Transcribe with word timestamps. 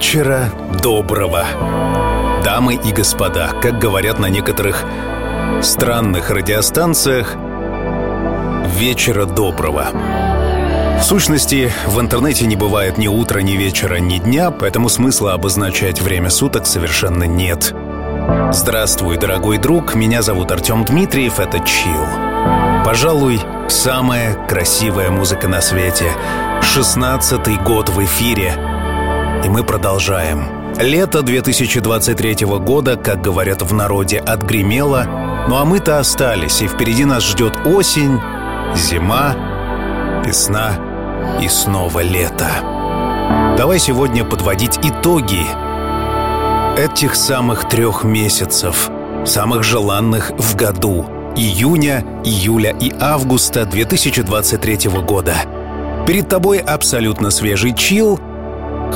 Вечера 0.00 0.50
доброго. 0.82 1.44
Дамы 2.42 2.76
и 2.76 2.90
господа, 2.90 3.50
как 3.60 3.78
говорят 3.78 4.18
на 4.18 4.30
некоторых 4.30 4.82
странных 5.60 6.30
радиостанциях, 6.30 7.36
вечера 8.78 9.26
доброго. 9.26 9.88
В 10.98 11.02
сущности, 11.02 11.70
в 11.86 12.00
интернете 12.00 12.46
не 12.46 12.56
бывает 12.56 12.96
ни 12.96 13.08
утра, 13.08 13.40
ни 13.40 13.52
вечера, 13.52 13.96
ни 13.96 14.16
дня, 14.16 14.50
поэтому 14.50 14.88
смысла 14.88 15.34
обозначать 15.34 16.00
время 16.00 16.30
суток 16.30 16.66
совершенно 16.66 17.24
нет. 17.24 17.74
Здравствуй, 18.54 19.18
дорогой 19.18 19.58
друг, 19.58 19.94
меня 19.94 20.22
зовут 20.22 20.50
Артем 20.50 20.86
Дмитриев, 20.86 21.38
это 21.38 21.58
Chill. 21.58 22.86
Пожалуй, 22.86 23.38
самая 23.68 24.34
красивая 24.46 25.10
музыка 25.10 25.46
на 25.46 25.60
свете. 25.60 26.10
Шестнадцатый 26.62 27.58
год 27.58 27.90
в 27.90 28.02
эфире. 28.02 28.79
И 29.44 29.48
мы 29.48 29.64
продолжаем. 29.64 30.44
Лето 30.78 31.22
2023 31.22 32.46
года, 32.58 32.96
как 32.96 33.22
говорят 33.22 33.62
в 33.62 33.72
народе, 33.72 34.18
отгремело, 34.18 35.04
ну 35.48 35.56
а 35.56 35.64
мы-то 35.64 35.98
остались, 35.98 36.62
и 36.62 36.68
впереди 36.68 37.04
нас 37.04 37.24
ждет 37.24 37.54
осень, 37.66 38.20
зима, 38.74 39.34
весна 40.24 40.72
и 41.40 41.48
снова 41.48 42.00
лето. 42.00 42.48
Давай 43.56 43.78
сегодня 43.78 44.24
подводить 44.24 44.78
итоги 44.82 45.46
этих 46.78 47.14
самых 47.14 47.68
трех 47.68 48.04
месяцев, 48.04 48.90
самых 49.24 49.64
желанных 49.64 50.30
в 50.38 50.54
году– 50.54 51.06
июня, 51.36 52.04
июля 52.24 52.74
и 52.78 52.92
августа 53.00 53.64
2023 53.64 54.90
года. 55.02 55.34
Перед 56.06 56.28
тобой 56.28 56.58
абсолютно 56.58 57.30
свежий 57.30 57.74
чил, 57.74 58.19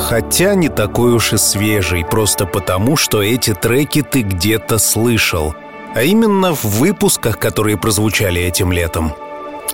хотя 0.09 0.55
не 0.55 0.69
такой 0.69 1.13
уж 1.13 1.33
и 1.33 1.39
свежий, 1.39 2.05
просто 2.05 2.47
потому, 2.47 2.97
что 2.97 3.23
эти 3.23 3.55
треки 3.55 4.03
ты 4.03 4.23
где-то 4.23 4.79
слышал, 4.79 5.55
а 5.95 6.03
именно 6.03 6.55
в 6.55 6.65
выпусках, 6.65 7.39
которые 7.39 7.77
прозвучали 7.77 8.41
этим 8.41 8.73
летом– 8.73 9.13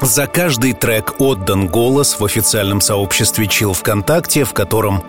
за 0.00 0.26
каждый 0.26 0.72
трек 0.72 1.16
отдан 1.18 1.68
голос 1.68 2.18
в 2.18 2.24
официальном 2.24 2.80
сообществе 2.80 3.44
Chill 3.44 3.74
ВКонтакте, 3.74 4.44
в 4.44 4.54
котором 4.54 5.02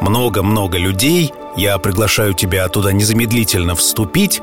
много-много 0.00 0.78
людей. 0.78 1.32
Я 1.56 1.78
приглашаю 1.78 2.32
тебя 2.32 2.68
туда 2.68 2.92
незамедлительно 2.92 3.74
вступить. 3.74 4.40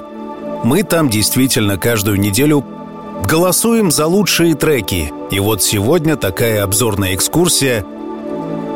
Мы 0.64 0.84
там 0.84 1.10
действительно 1.10 1.78
каждую 1.78 2.20
неделю 2.20 2.66
голосуем 3.24 3.92
за 3.92 4.08
лучшие 4.08 4.56
треки. 4.56 5.14
И 5.32 5.40
вот 5.40 5.64
сегодня 5.64 6.18
такая 6.18 6.64
обзорная 6.64 7.16
экскурсия 7.16 7.86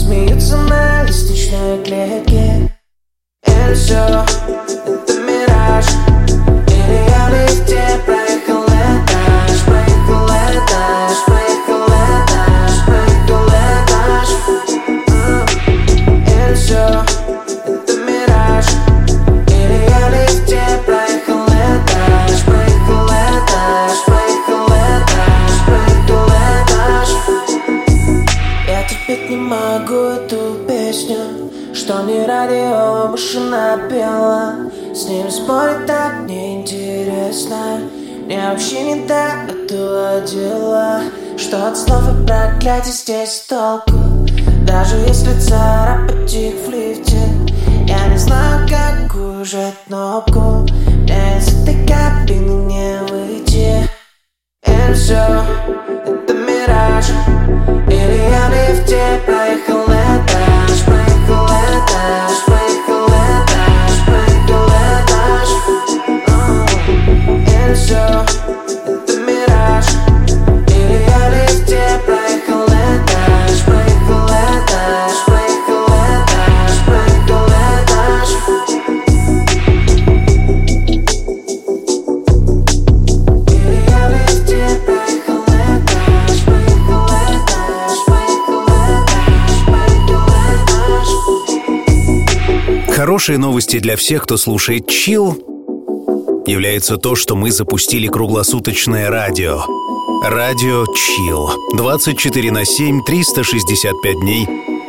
смеются 0.00 0.56
на 0.56 1.02
лестничной 1.04 1.84
клетке 1.84 2.70
И 3.46 3.74
все, 3.74 4.24
это 4.86 5.20
мираж 5.20 6.09
машина 33.50 33.88
пела 33.88 34.54
С 34.94 35.06
ним 35.06 35.30
спорить 35.30 35.86
так 35.86 36.20
неинтересно. 36.26 37.80
Мне 38.24 38.50
вообще 38.50 38.82
не 38.82 39.06
до 39.06 39.14
этого 39.48 40.20
дела 40.20 41.02
Что 41.36 41.68
от 41.68 41.76
слов 41.76 42.02
и 42.08 42.26
проклятий 42.26 42.92
здесь 42.92 43.46
толку. 43.48 43.98
Даже 44.66 44.96
если 44.96 45.38
царапать 45.40 46.32
их 46.32 46.54
в 46.66 46.70
лифте 46.70 47.18
Я 47.86 48.06
не 48.08 48.18
знаю, 48.18 48.68
как 48.68 49.14
уже 49.14 49.72
кнопку. 49.86 50.66
Мне 50.86 51.38
из 51.38 51.62
этой 51.62 51.86
кабины 51.86 52.66
не 52.66 52.98
выйти. 53.08 53.88
И 54.66 54.92
все, 54.92 55.44
это 56.06 56.34
мираж. 56.34 57.06
Или 57.88 58.30
я 58.30 58.48
в 58.48 58.72
лифте 58.72 59.20
проехал 59.26 59.90
Хорошие 93.20 93.36
новости 93.36 93.78
для 93.80 93.96
всех, 93.96 94.22
кто 94.22 94.38
слушает 94.38 94.88
Chill, 94.88 95.36
является 96.46 96.96
то, 96.96 97.14
что 97.14 97.36
мы 97.36 97.50
запустили 97.50 98.06
круглосуточное 98.06 99.10
радио. 99.10 99.62
Радио 100.24 100.84
Chill. 100.84 101.54
24 101.76 102.50
на 102.50 102.64
7, 102.64 103.04
365 103.04 104.20
дней 104.22 104.48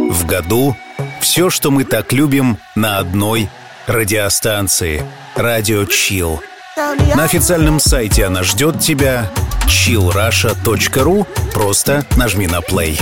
в 0.10 0.26
году. 0.26 0.78
Все, 1.20 1.50
что 1.50 1.72
мы 1.72 1.84
так 1.84 2.14
любим 2.14 2.58
на 2.74 3.00
одной 3.00 3.50
радиостанции. 3.86 5.04
Радио 5.36 5.84
Chill. 5.84 6.40
На 6.78 7.26
официальном 7.26 7.82
сайте 7.82 8.24
она 8.24 8.44
ждет 8.44 8.80
тебя 8.80 9.30
chillrusha.ru. 9.66 11.28
Просто 11.54 12.06
нажми 12.16 12.48
на 12.48 12.60
play. 12.60 12.98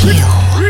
Batiscata, 0.00 0.67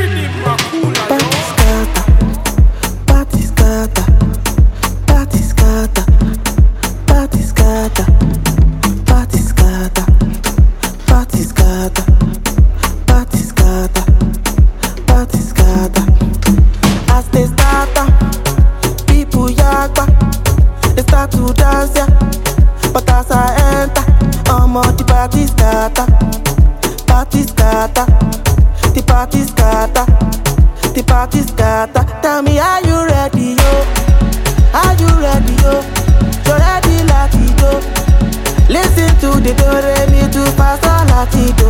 party 31.18 31.42
scatter. 31.42 32.04
Tell 32.22 32.42
me, 32.42 32.60
are 32.60 32.80
you 32.86 32.98
ready, 33.04 33.56
yo? 33.58 33.72
Are 34.80 34.94
you 35.02 35.10
ready, 35.18 35.54
yo? 35.64 35.74
You 36.46 36.54
ready, 36.62 36.96
latido? 37.10 37.70
Listen 38.68 39.10
to 39.22 39.30
the 39.42 39.52
do 39.58 39.68
re 39.84 40.06
mi 40.12 40.22
do 40.34 40.44
latido, 41.10 41.68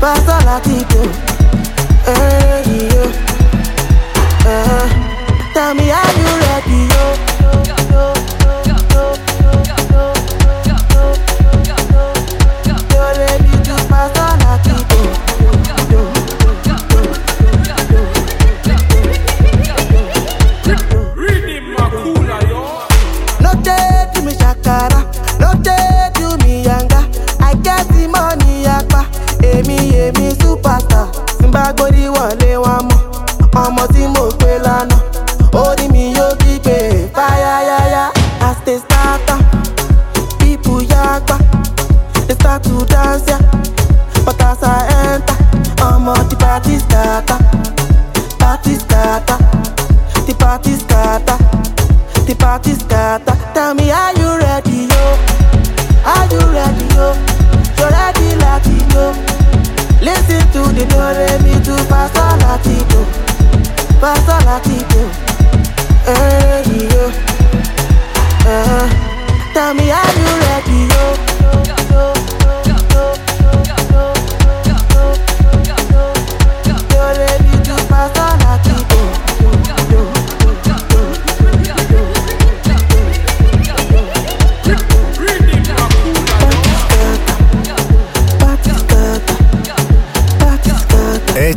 fa 0.00 0.12
sol 0.26 0.42
latido. 0.48 1.02
Hey, 2.06 2.90
yo. 2.92 3.04
Uh, 4.44 4.86
tell 5.54 5.72
me, 5.74 5.86
are 5.92 6.12
you 6.18 6.26
ready, 6.26 6.39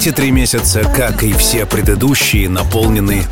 Эти 0.04 0.12
три 0.12 0.32
месяца, 0.32 0.84
как 0.84 1.24
и 1.24 1.32
все 1.32 1.66
предыдущие, 1.66 2.50
наполнены 2.50 3.26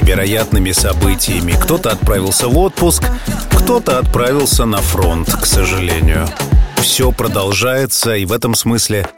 невероятными 0.00 0.70
событиями. 0.70 1.56
Кто-то 1.60 1.90
отправился 1.90 2.46
в 2.46 2.56
отпуск, 2.58 3.02
кто-то 3.50 3.98
отправился 3.98 4.64
на 4.64 4.78
фронт, 4.78 5.28
к 5.34 5.44
сожалению. 5.44 6.28
Все 6.80 7.10
продолжается, 7.10 8.14
и 8.14 8.24
в 8.24 8.30
этом 8.30 8.54
смысле 8.54 9.08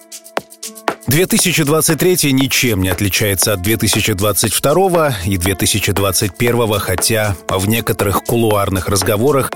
2023 1.07 2.33
ничем 2.33 2.81
не 2.81 2.89
отличается 2.89 3.53
от 3.53 3.61
2022 3.61 5.15
и 5.27 5.37
2021, 5.37 6.79
хотя 6.79 7.37
в 7.51 7.69
некоторых 7.69 8.25
кулуарных 8.25 8.89
разговорах 8.89 9.53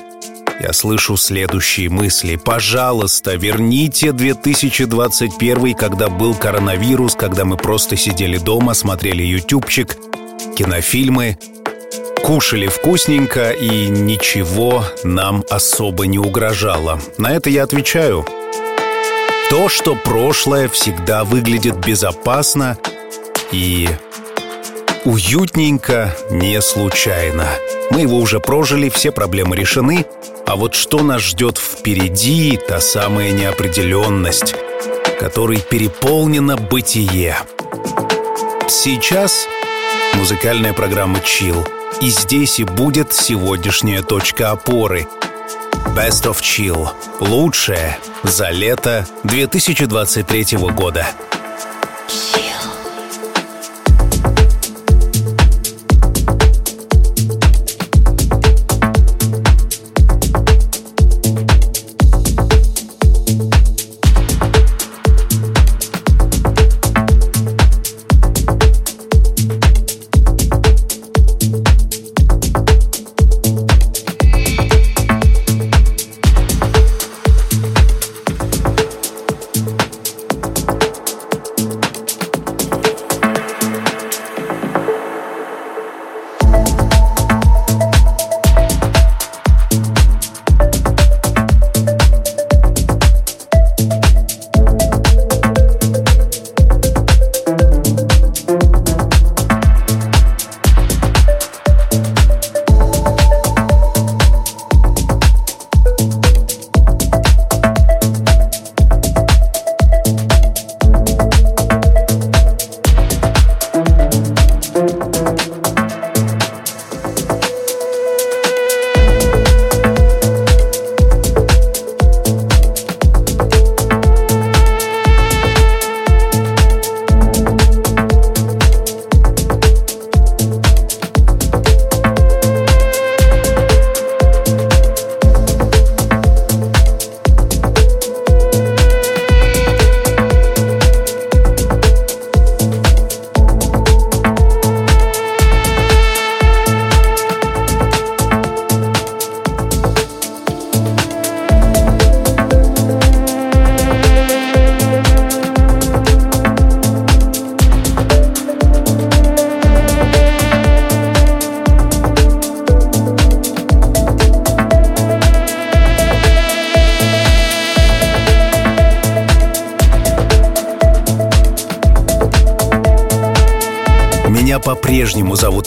я 0.61 0.73
слышу 0.73 1.17
следующие 1.17 1.89
мысли. 1.89 2.37
Пожалуйста, 2.37 3.35
верните 3.35 4.13
2021, 4.13 5.75
когда 5.75 6.09
был 6.09 6.35
коронавирус, 6.35 7.15
когда 7.15 7.45
мы 7.45 7.57
просто 7.57 7.97
сидели 7.97 8.39
дома, 8.39 8.75
смотрели 8.75 9.23
ютубчик, 9.23 9.97
кинофильмы, 10.57 11.39
кушали 12.25 12.67
вкусненько 12.67 13.51
и 13.51 13.87
ничего 13.89 14.85
нам 15.05 15.45
особо 15.51 16.07
не 16.07 16.19
угрожало. 16.19 17.01
На 17.17 17.33
это 17.33 17.51
я 17.51 17.63
отвечаю. 17.63 18.27
То, 19.51 19.69
что 19.69 19.95
прошлое 19.95 20.69
всегда 20.69 21.25
выглядит 21.25 21.77
безопасно 21.79 22.77
и 23.51 23.89
уютненько, 25.05 26.15
не 26.31 26.61
случайно. 26.61 27.49
Мы 27.91 28.03
его 28.03 28.19
уже 28.19 28.41
прожили, 28.41 28.89
все 28.89 29.13
проблемы 29.13 29.57
решены, 29.57 30.07
а 30.47 30.57
вот 30.57 30.75
что 30.75 31.03
нас 31.03 31.23
ждет 31.23 31.59
впереди, 31.59 32.59
та 32.69 32.81
самая 32.81 33.33
неопределенность, 33.33 34.55
которой 35.19 35.59
переполнено 35.59 36.57
бытие. 36.57 37.37
Сейчас 38.69 39.47
музыкальная 40.15 40.73
программа 40.73 41.21
«Чил», 41.21 41.67
и 42.01 42.11
здесь 42.11 42.61
и 42.61 42.65
будет 42.65 43.13
сегодняшняя 43.13 44.03
точка 44.03 44.51
опоры— 44.51 45.07
Best 45.99 46.27
of 46.27 46.41
Chill. 46.41 46.89
Лучшее 47.21 47.99
за 48.23 48.51
лето 48.51 49.07
2023 49.25 50.59
года. 50.59 51.07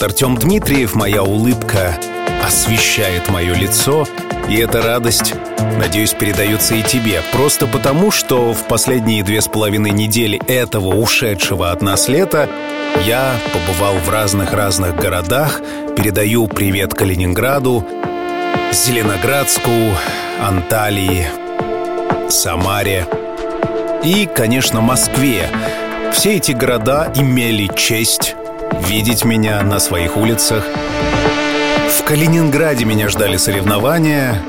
Зовут 0.02 0.14
Артем 0.14 0.36
Дмитриев, 0.36 0.94
моя 0.94 1.22
улыбка 1.22 1.96
освещает 2.44 3.28
мое 3.28 3.54
лицо, 3.54 4.04
и 4.48 4.56
эта 4.56 4.82
радость, 4.82 5.34
надеюсь, 5.78 6.12
передается 6.12 6.74
и 6.74 6.82
тебе. 6.82 7.22
Просто 7.32 7.68
потому, 7.68 8.10
что 8.10 8.52
в 8.52 8.66
последние 8.66 9.22
две 9.22 9.40
с 9.40 9.46
половиной 9.46 9.90
недели 9.90 10.40
этого 10.48 10.88
ушедшего 10.88 11.70
от 11.70 11.82
нас 11.82 12.08
лета 12.08 12.48
я 13.06 13.32
побывал 13.52 13.94
в 13.98 14.10
разных-разных 14.10 14.96
городах, 14.96 15.60
передаю 15.96 16.48
привет 16.48 16.94
Калининграду, 16.94 17.86
Зеленоградску, 18.72 19.70
Анталии, 20.40 21.28
Самаре 22.28 23.06
и, 24.02 24.26
конечно, 24.26 24.80
Москве. 24.80 25.48
Все 26.12 26.36
эти 26.36 26.52
города 26.52 27.12
имели 27.14 27.70
честь 27.76 28.34
видеть 28.82 29.24
меня 29.24 29.62
на 29.62 29.78
своих 29.78 30.16
улицах. 30.16 30.64
В 31.98 32.04
Калининграде 32.04 32.84
меня 32.84 33.08
ждали 33.08 33.36
соревнования, 33.36 34.42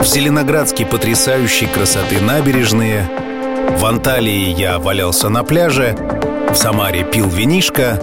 в 0.00 0.04
Зеленоградске 0.04 0.84
потрясающей 0.84 1.66
красоты 1.66 2.20
набережные, 2.20 3.08
в 3.78 3.84
Анталии 3.84 4.50
я 4.50 4.78
валялся 4.78 5.28
на 5.28 5.44
пляже, 5.44 5.96
в 6.50 6.54
Самаре 6.56 7.04
пил 7.04 7.28
винишко, 7.28 8.00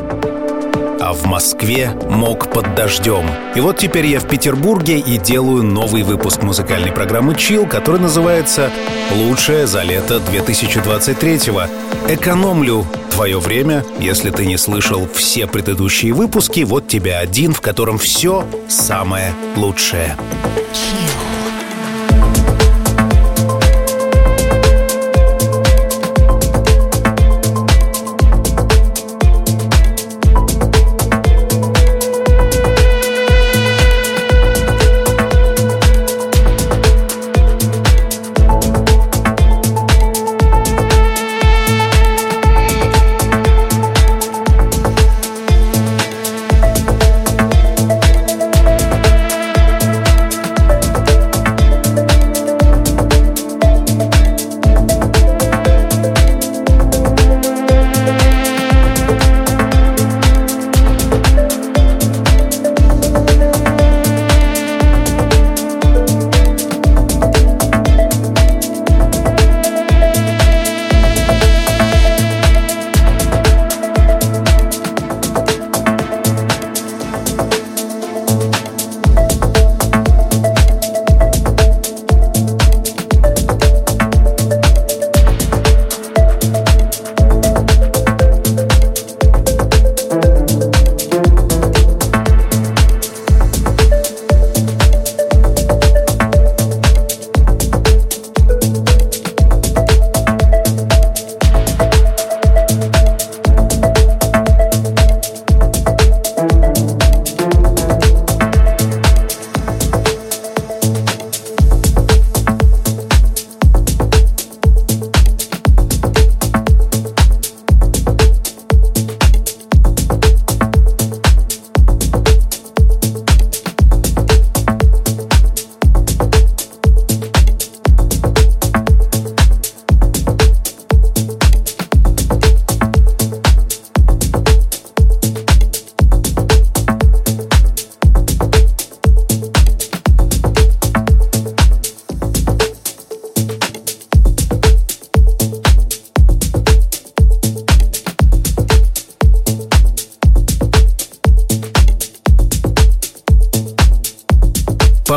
а 1.00 1.14
в 1.14 1.26
Москве 1.26 1.92
мог 2.10 2.52
под 2.52 2.76
дождем. 2.76 3.26
И 3.56 3.62
вот 3.62 3.78
теперь 3.78 4.06
я 4.06 4.20
в 4.20 4.28
Петербурге 4.28 5.00
и 5.00 5.18
делаю 5.18 5.64
новый 5.64 6.04
выпуск 6.04 6.42
музыкальной 6.44 6.92
программы 6.92 7.34
Chill, 7.34 7.68
который 7.68 8.00
называется 8.00 8.72
«Лучшее 9.16 9.68
за 9.68 9.82
лето 9.82 10.22
2023-го». 10.32 11.64
Экономлю 12.12 12.86
твое 13.20 13.38
время, 13.38 13.84
если 14.00 14.30
ты 14.30 14.46
не 14.46 14.56
слышал 14.58 15.06
все 15.14 15.46
предыдущие 15.46 16.14
выпуски, 16.14 16.62
вот 16.62 16.88
тебе 16.88 17.18
один, 17.18 17.54
в 17.54 17.60
котором 17.60 17.98
все 17.98 18.48
самое 18.70 19.34
лучшее. 19.58 20.16
Chill. 20.72 21.39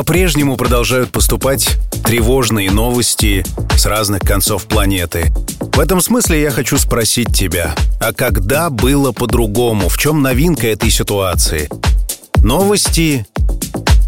По-прежнему 0.02 0.56
продолжают 0.56 1.12
поступать 1.12 1.78
тревожные 2.04 2.72
новости 2.72 3.44
с 3.76 3.86
разных 3.86 4.22
концов 4.22 4.64
планеты. 4.64 5.32
В 5.60 5.78
этом 5.78 6.00
смысле 6.00 6.42
я 6.42 6.50
хочу 6.50 6.76
спросить 6.76 7.32
тебя, 7.32 7.72
а 8.00 8.12
когда 8.12 8.68
было 8.68 9.12
по-другому? 9.12 9.88
В 9.88 9.96
чем 9.98 10.20
новинка 10.20 10.66
этой 10.66 10.90
ситуации? 10.90 11.68
Новости, 12.42 13.28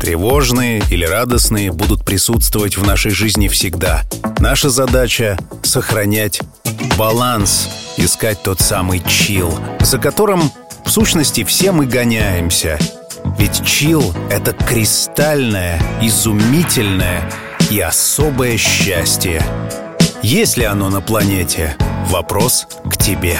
тревожные 0.00 0.82
или 0.90 1.04
радостные, 1.04 1.70
будут 1.70 2.04
присутствовать 2.04 2.76
в 2.76 2.84
нашей 2.84 3.12
жизни 3.12 3.46
всегда. 3.46 4.02
Наша 4.40 4.70
задача— 4.70 5.38
сохранять 5.62 6.40
баланс, 6.98 7.68
искать 7.98 8.42
тот 8.42 8.58
самый 8.58 9.00
чил, 9.08 9.56
за 9.78 9.98
которым, 9.98 10.50
в 10.84 10.90
сущности, 10.90 11.44
все 11.44 11.70
мы 11.70 11.86
гоняемся— 11.86 12.80
ведь 13.38 13.64
чил— 13.64 14.14
это 14.30 14.52
кристальное, 14.52 15.80
изумительное 16.00 17.22
и 17.70 17.80
особое 17.80 18.56
счастье. 18.56 19.42
Есть 20.22 20.56
ли 20.56 20.64
оно 20.64 20.90
на 20.90 21.00
планете? 21.00 21.76
Вопрос 22.08 22.66
к 22.90 22.96
тебе. 22.96 23.38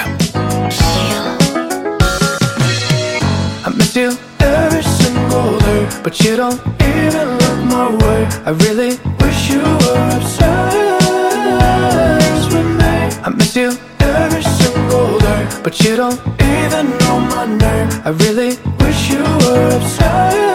I 13.26 13.30
miss 13.30 13.56
you 13.56 13.93
every 14.14 14.42
single 14.42 15.18
day 15.18 15.42
But 15.62 15.80
you 15.80 15.96
don't 15.96 16.20
even 16.40 16.84
know 17.00 17.16
my 17.34 17.46
name. 17.46 17.88
I 18.04 18.10
really 18.24 18.56
wish 18.80 19.10
you 19.10 19.22
were 19.42 19.68
obsessed 19.76 20.48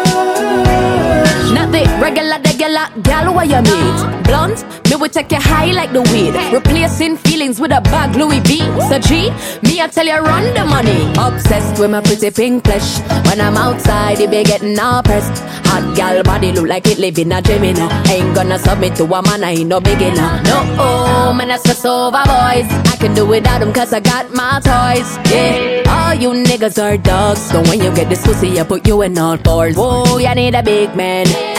Not 1.54 1.72
the 1.72 1.84
regular, 2.02 2.40
regular 2.60 2.88
gal 3.04 3.34
where 3.34 3.46
you 3.46 3.62
meet? 3.62 4.24
Blunt, 4.24 4.64
me 4.90 4.96
will 4.96 5.10
take 5.10 5.32
you 5.32 5.40
high 5.40 5.72
like 5.72 5.92
the 5.94 6.02
weed. 6.12 6.34
Replacing 6.54 7.18
feelings 7.18 7.60
with 7.60 7.72
a 7.72 7.82
bag 7.82 8.16
Louis 8.16 8.40
V. 8.42 8.60
So 8.90 9.00
G, 9.00 9.30
me 9.64 9.82
I 9.82 9.88
tell 9.88 10.06
you 10.06 10.18
run 10.18 10.54
the 10.54 10.66
money. 10.66 11.12
Obsessed 11.18 11.80
with 11.80 11.92
my 11.92 12.02
pretty 12.02 12.32
pink 12.32 12.66
flesh. 12.66 13.00
When 13.28 13.40
I'm 13.40 13.56
outside, 13.56 14.20
it 14.20 14.30
be 14.30 14.44
getting 14.44 14.78
all 14.80 15.02
pressed 15.04 15.44
Hot 15.70 15.96
gal 15.96 16.22
body 16.24 16.52
look 16.52 16.68
like 16.68 16.88
it 16.88 16.98
live 16.98 17.18
in 17.20 17.32
a 17.32 17.42
dream, 17.42 17.64
you 17.64 17.90
Ain't 18.10 18.36
gonna 18.36 18.60
submit 18.60 18.96
to 18.96 19.04
a 19.06 19.22
man, 19.22 19.44
I 19.44 19.52
ain't 19.52 19.70
no 19.70 19.80
beginner. 19.80 20.42
No, 20.44 20.58
oh, 20.80 21.34
man, 21.34 21.52
I 21.52 21.58
stress 21.58 21.86
over 21.86 22.24
boys. 22.26 22.68
I 22.92 22.98
can 23.00 23.14
do 23.14 23.26
without 23.26 23.60
them 23.60 23.72
cause 23.72 23.94
I 23.94 24.00
got 24.00 24.34
my 24.34 24.60
toys, 24.60 25.18
yeah. 25.32 25.84
All 25.88 26.14
you 26.14 26.32
niggas 26.44 26.82
are 26.82 26.98
dogs. 26.98 27.42
So 27.42 27.62
when 27.64 27.82
you 27.82 27.94
get 27.96 28.10
this 28.10 28.26
pussy, 28.26 28.60
I 28.60 28.64
put 28.64 28.88
you 28.88 29.02
in 29.04 29.18
all 29.18 29.38
fours. 29.38 29.76
Whoa, 29.76 30.18
you 30.18 30.36
need 30.36 30.56
a 30.56 30.64
big 30.64 30.96
man 30.96 31.59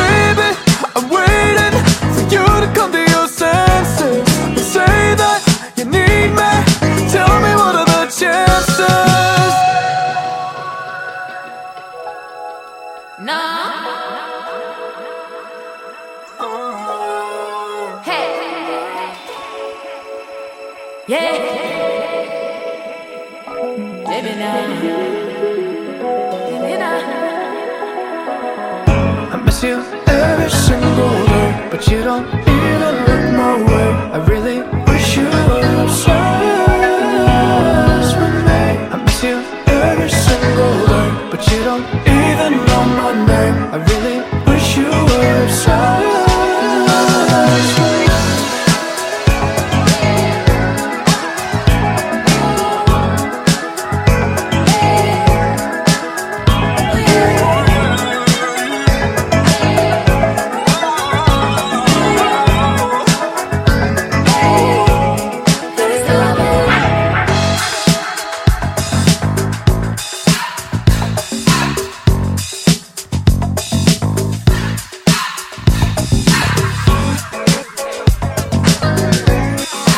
I 24.43 24.47
miss 29.45 29.61
you 29.61 29.83
every 30.07 30.49
single 30.49 31.25
day, 31.27 31.67
but 31.69 31.87
you 31.87 32.03
don't 32.03 32.25
even 32.25 33.35
my. 33.37 33.53
I 34.11 34.17
really 34.25 34.61
wish 34.89 35.15
you 35.17 35.25
me. 35.25 35.31
I 38.91 38.97
miss 39.05 39.21
you 39.23 39.37
every 39.67 40.09
single 40.09 40.75
day, 40.87 41.09
but 41.29 41.41
you 41.51 41.63
don't 41.63 41.85
even 42.07 42.51
know 42.65 42.83
my 42.97 43.13
name. 43.27 43.57
I 43.73 43.75
really 43.77 44.00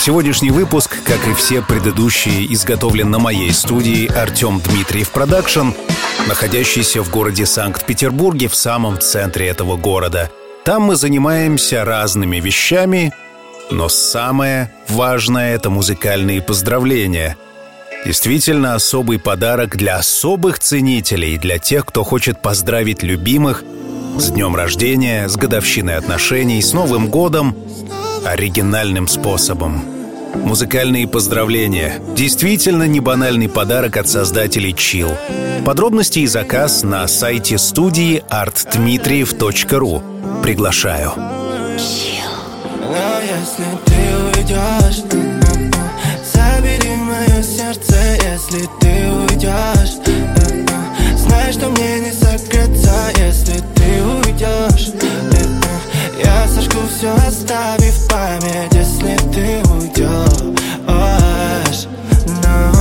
Сегодняшний 0.06 0.52
выпуск, 0.52 0.98
как 1.06 1.26
и 1.30 1.34
все 1.34 1.62
предыдущие, 1.62 2.54
изготовлен 2.54 3.10
на 3.10 3.20
моей 3.20 3.54
студии 3.54 4.12
Артем 4.12 4.60
Дмитриев 4.60 5.12
Продакшн, 5.12 5.70
находящийся 6.28 7.02
в 7.02 7.10
городе 7.10 7.46
Санкт-Петербурге 7.46 8.50
в 8.50 8.56
самом 8.56 9.00
центре 9.00 9.48
этого 9.48 9.78
города. 9.78 10.30
Там 10.66 10.82
мы 10.82 10.98
занимаемся 10.98 11.86
разными 11.86 12.42
вещами, 12.42 13.14
но 13.72 13.88
самое 13.88 14.74
важное— 14.90 15.56
это 15.56 15.70
музыкальные 15.70 16.42
поздравления. 16.42 17.38
Действительно 18.06 18.76
особый 18.76 19.20
подарок 19.20 19.78
для 19.78 19.96
особых 19.96 20.60
ценителей, 20.60 21.38
для 21.38 21.60
тех, 21.60 21.86
кто 21.86 22.04
хочет 22.04 22.42
поздравить 22.42 23.04
любимых 23.04 23.64
с 24.18 24.32
днем 24.32 24.54
рождения, 24.54 25.30
с 25.30 25.38
годовщиной 25.38 25.96
отношений, 25.96 26.62
с 26.62 26.74
Новым 26.74 27.08
годом, 27.08 27.56
оригинальным 28.26 29.08
способом. 29.08 29.93
Музыкальные 30.36 31.08
поздравления. 31.08 32.00
Действительно 32.16 32.84
не 32.84 33.00
банальный 33.00 33.50
подарок 33.50 33.98
от 33.98 34.08
создателей 34.10 34.72
Chill. 34.72 35.12
Подробности 35.64 36.20
и 36.20 36.28
заказ 36.28 36.84
на 36.84 37.08
сайте 37.08 37.58
студии 37.58 38.24
artdmitriev.ru. 38.30 40.42
Приглашаю. 40.42 41.14
Забери 46.34 46.96
мое 46.96 47.44
сердце, 47.44 47.96
если 48.24 48.68
ты 48.80 49.12
уйдешь. 49.12 49.98
Знай, 51.18 51.52
что 51.54 51.70
мне 51.70 52.00
не 52.02 52.12
согреться, 52.12 53.12
если 53.18 53.62
ты 53.76 54.04
уйдешь. 54.04 54.92
Сожгу 56.48 56.82
все, 56.88 57.12
оставив 57.28 58.08
память, 58.10 58.74
если 58.74 59.16
ты 59.32 59.62
уйдешь. 59.72 61.88
Но 62.44 62.72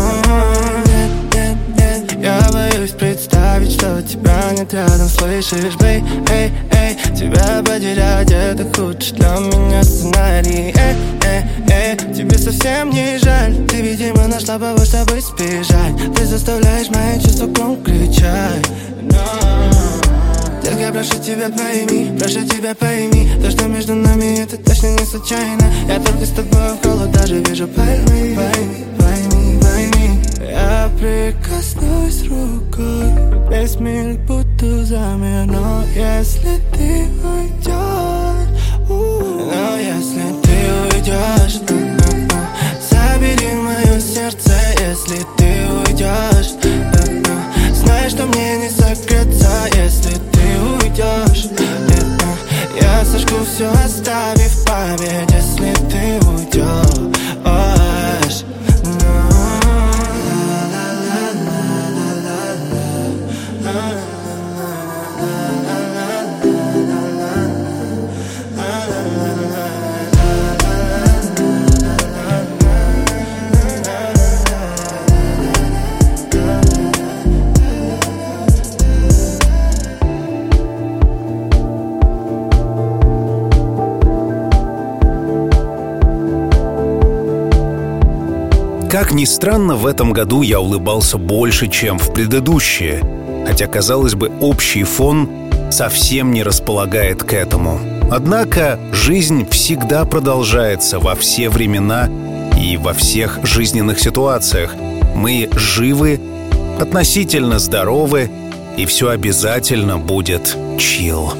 нет, 0.86 1.10
нет, 1.34 1.56
нет, 1.78 2.12
я 2.22 2.38
боюсь 2.52 2.90
представить, 2.90 3.72
что 3.72 4.02
тебя 4.02 4.52
нет 4.52 4.74
рядом, 4.74 5.08
слышишь, 5.08 5.76
бей, 5.80 6.04
эй, 6.30 6.52
эй, 6.72 6.96
тебя 7.16 7.62
потерять, 7.64 8.30
это 8.30 8.64
худший 8.76 9.16
для 9.16 9.38
меня 9.38 9.82
сценарий, 9.82 10.74
эй, 10.76 10.94
эй, 11.24 11.42
эй, 11.68 11.96
тебе 12.14 12.36
совсем 12.36 12.90
не 12.90 13.16
жаль, 13.18 13.54
ты, 13.68 13.80
видимо, 13.80 14.26
нашла 14.26 14.58
повод, 14.58 14.86
чтобы 14.86 15.18
сбежать, 15.20 15.94
ты 16.14 16.26
заставляешь 16.26 16.90
мои 16.90 17.18
чувства 17.22 17.48
кричать, 17.82 18.66
но... 19.00 19.91
Детка, 20.62 20.92
прошу 20.92 21.18
тебя 21.22 21.50
пойми, 21.50 22.16
прошу 22.18 22.46
тебя 22.46 22.74
пойми 22.74 23.28
То, 23.42 23.50
что 23.50 23.66
между 23.66 23.94
нами, 23.94 24.40
это 24.40 24.56
точно 24.56 24.88
не 24.98 25.04
случайно. 25.04 25.64
Я 25.88 25.98
только 25.98 26.24
с 26.24 26.30
тобой 26.30 26.74
в 26.74 26.82
холод 26.86 27.10
даже 27.10 27.42
вижу. 27.42 27.66
Пойми 27.66 28.36
Пойми, 28.36 28.84
пойми, 28.98 29.60
пойми. 29.60 30.22
Я 30.40 30.90
прикоснусь 30.98 32.22
рукой 32.28 33.10
Весь 33.50 33.76
мир 33.80 34.18
будто 34.26 34.84
замер. 34.84 35.46
Но 35.46 35.82
если 35.94 36.60
ты 36.72 37.08
уйдешь 37.24 38.48
Но 38.88 39.76
если 39.78 40.40
ты 40.42 40.96
уйдешь 40.96 41.62
Забери 42.90 43.54
мое 43.54 44.00
сердце, 44.00 44.52
если 44.80 45.24
ты 45.36 45.41
ни 89.22 89.24
странно, 89.24 89.76
в 89.76 89.86
этом 89.86 90.12
году 90.12 90.42
я 90.42 90.58
улыбался 90.58 91.16
больше, 91.16 91.68
чем 91.68 91.96
в 91.96 92.12
предыдущие. 92.12 93.04
Хотя, 93.46 93.68
казалось 93.68 94.16
бы, 94.16 94.32
общий 94.40 94.82
фон 94.82 95.30
совсем 95.70 96.32
не 96.32 96.42
располагает 96.42 97.22
к 97.22 97.32
этому. 97.32 97.78
Однако 98.10 98.80
жизнь 98.90 99.48
всегда 99.48 100.04
продолжается 100.06 100.98
во 100.98 101.14
все 101.14 101.50
времена 101.50 102.10
и 102.60 102.76
во 102.76 102.94
всех 102.94 103.38
жизненных 103.44 104.00
ситуациях. 104.00 104.74
Мы 105.14 105.48
живы, 105.54 106.20
относительно 106.80 107.60
здоровы, 107.60 108.28
и 108.76 108.86
все 108.86 109.10
обязательно 109.10 109.98
будет 109.98 110.56
чил. 110.80 111.32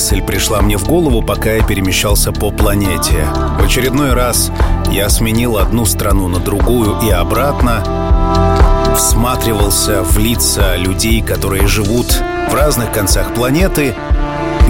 Мысль 0.00 0.22
пришла 0.22 0.62
мне 0.62 0.78
в 0.78 0.88
голову, 0.88 1.20
пока 1.20 1.52
я 1.52 1.62
перемещался 1.62 2.32
по 2.32 2.50
планете. 2.50 3.26
В 3.58 3.62
очередной 3.62 4.14
раз 4.14 4.50
я 4.90 5.10
сменил 5.10 5.58
одну 5.58 5.84
страну 5.84 6.26
на 6.26 6.38
другую 6.38 6.98
и 7.02 7.10
обратно, 7.10 7.84
всматривался 8.96 10.02
в 10.02 10.16
лица 10.16 10.74
людей, 10.76 11.20
которые 11.20 11.66
живут 11.66 12.18
в 12.48 12.54
разных 12.54 12.90
концах 12.92 13.34
планеты, 13.34 13.94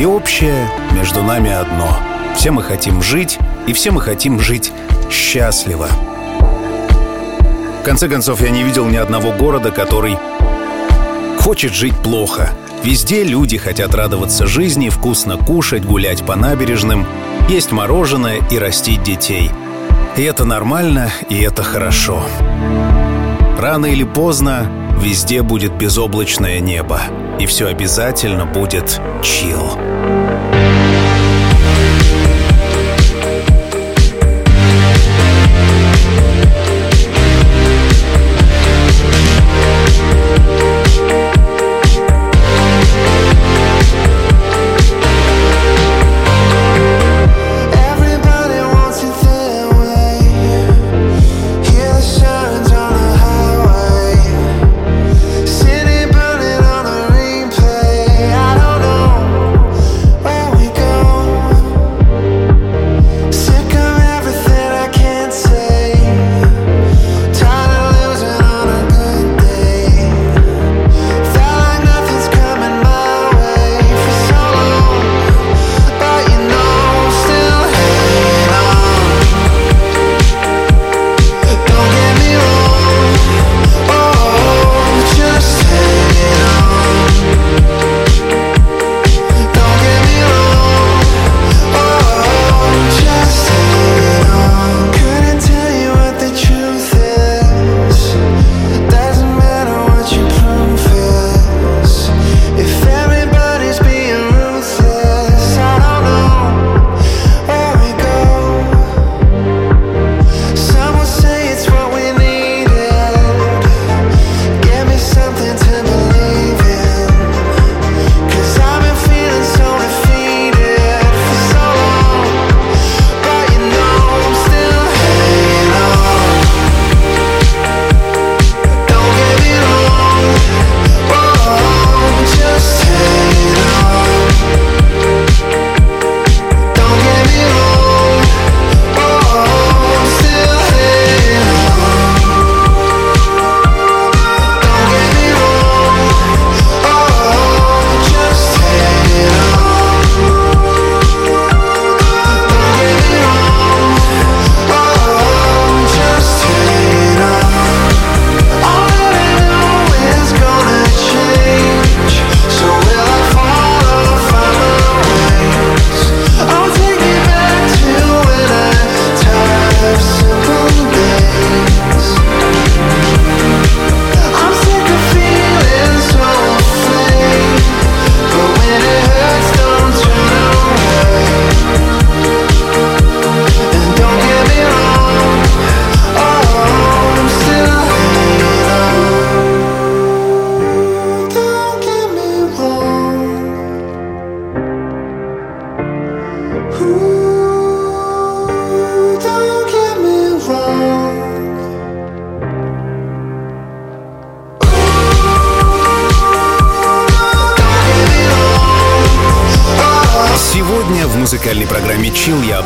и 0.01 0.05
общее 0.05 0.69
между 0.95 1.23
нами 1.23 1.53
одно. 1.53 1.97
Все 2.35 2.51
мы 2.51 2.65
хотим 2.65 3.01
жить, 3.01 3.39
и 3.69 3.73
все 3.73 3.93
мы 3.93 4.01
хотим 4.01 4.41
жить 4.41 4.73
счастливо. 5.13 5.87
В 7.81 7.85
конце 7.85 8.09
концов, 8.09 8.43
я 8.43 8.51
не 8.51 8.65
видел 8.65 8.87
ни 8.87 8.97
одного 8.97 9.31
города, 9.31 9.71
который 9.71 10.19
хочет 11.39 11.73
жить 11.73 11.95
плохо. 12.03 12.51
Везде 12.83 13.25
люди 13.25 13.59
хотят 13.59 13.95
радоваться 13.95 14.47
жизни, 14.47 14.89
вкусно 14.89 15.37
кушать, 15.37 15.85
гулять 15.85 16.25
по 16.25 16.35
набережным, 16.35 17.07
есть 17.49 17.73
мороженое 17.73 18.41
и 18.51 18.59
растить 18.59 19.03
детей. 19.03 19.51
И 20.17 20.23
это 20.23 20.45
нормально, 20.45 21.11
и 21.29 21.39
это 21.41 21.63
хорошо. 21.63 22.23
Рано 23.59 23.87
или 23.87 24.05
поздно 24.05 24.71
везде 24.99 25.43
будет 25.43 25.75
безоблачное 25.75 26.61
небо, 26.61 27.01
и 27.39 27.45
все 27.45 27.67
обязательно 27.67 28.47
будет 28.47 28.99
чил. 29.23 29.79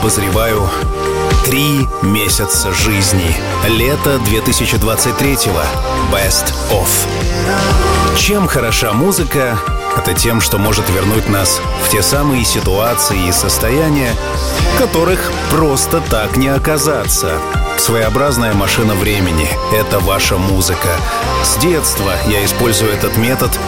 Обозреваю 0.05 0.69
три 1.47 1.89
месяца 2.03 2.75
жизни. 2.75 3.35
Лето 3.67 4.17
2023-го. 4.17 5.63
Best 6.15 6.53
of. 6.71 6.89
Чем 8.19 8.47
хороша 8.47 8.93
музыка? 8.93 9.59
Это 9.97 10.13
тем, 10.13 10.43
что 10.43 10.59
может 10.59 10.91
вернуть 10.91 11.31
нас 11.31 11.59
в 11.83 11.89
те 11.89 12.03
самые 12.03 12.45
ситуации 12.45 13.29
и 13.29 13.33
состояния, 13.33 14.15
которых 14.79 15.33
просто 15.51 16.03
так 16.11 16.37
не 16.37 16.49
оказаться. 16.49 17.39
Своеобразная 17.79 18.53
машина 18.53 18.95
времени— 18.95 19.49
это 19.73 20.01
ваша 20.01 20.37
музыка. 20.37 20.91
С 21.43 21.57
детства 21.57 22.13
я 22.29 22.45
использую 22.45 22.91
этот 22.91 23.17
метод, 23.17 23.59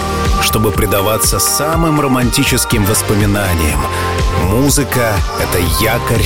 чтобы 0.42 0.70
предаваться 0.70 1.38
самым 1.38 1.98
романтическим 1.98 2.84
воспоминаниям. 2.84 3.80
Музыка— 4.50 5.12
это 5.40 5.58
якорь, 5.80 6.24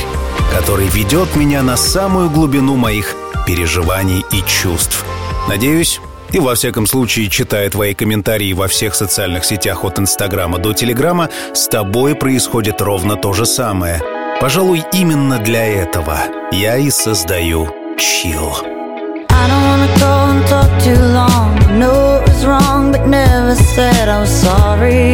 который 0.54 0.88
ведет 0.88 1.36
меня 1.36 1.62
на 1.62 1.76
самую 1.76 2.28
глубину 2.28 2.76
моих 2.76 3.14
переживаний 3.46 4.24
и 4.30 4.42
чувств. 4.42 5.04
Надеюсь, 5.48 6.00
и 6.30 6.38
во 6.38 6.54
всяком 6.54 6.86
случае, 6.86 7.30
читая 7.30 7.70
твои 7.70 7.94
комментарии 7.94 8.52
во 8.52 8.68
всех 8.68 8.94
социальных 8.94 9.44
сетях 9.44 9.84
от 9.84 9.98
Инстаграма 9.98 10.58
до 10.58 10.74
Телеграма, 10.74 11.30
с 11.54 11.66
тобой 11.66 12.14
происходит 12.14 12.82
ровно 12.82 13.16
то 13.16 13.32
же 13.32 13.46
самое. 13.46 14.00
Пожалуй, 14.40 14.84
именно 14.92 15.38
для 15.38 15.66
этого 15.66 16.18
я 16.52 16.76
и 16.76 16.90
создаю 16.90 17.68
чил. 17.98 18.58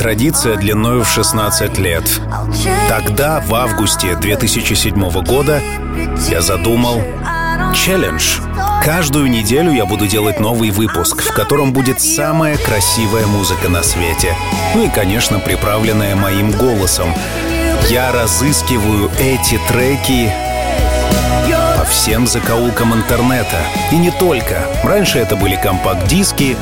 традиция 0.00 0.56
длиною 0.56 1.04
в 1.04 1.10
16 1.10 1.76
лет. 1.76 2.04
Тогда, 2.88 3.44
в 3.46 3.54
августе 3.54 4.16
2007 4.16 5.10
года, 5.22 5.60
я 6.30 6.40
задумал 6.40 7.02
челлендж. 7.74 8.38
Каждую 8.82 9.28
неделю 9.28 9.70
я 9.70 9.84
буду 9.84 10.06
делать 10.06 10.40
новый 10.40 10.70
выпуск, 10.70 11.20
в 11.20 11.34
котором 11.34 11.74
будет 11.74 12.00
самая 12.00 12.56
красивая 12.56 13.26
музыка 13.26 13.68
на 13.68 13.82
свете. 13.82 14.34
Ну 14.74 14.86
и, 14.86 14.88
конечно, 14.88 15.38
приправленная 15.38 16.16
моим 16.16 16.50
голосом. 16.52 17.14
Я 17.90 18.10
разыскиваю 18.10 19.10
эти 19.18 19.60
треки 19.68 20.32
по 21.76 21.84
всем 21.84 22.26
закоулкам 22.26 22.94
интернета. 22.94 23.58
И 23.92 23.96
не 23.96 24.10
только. 24.12 24.66
Раньше 24.82 25.18
это 25.18 25.36
были 25.36 25.56
компакт-диски, 25.56 26.56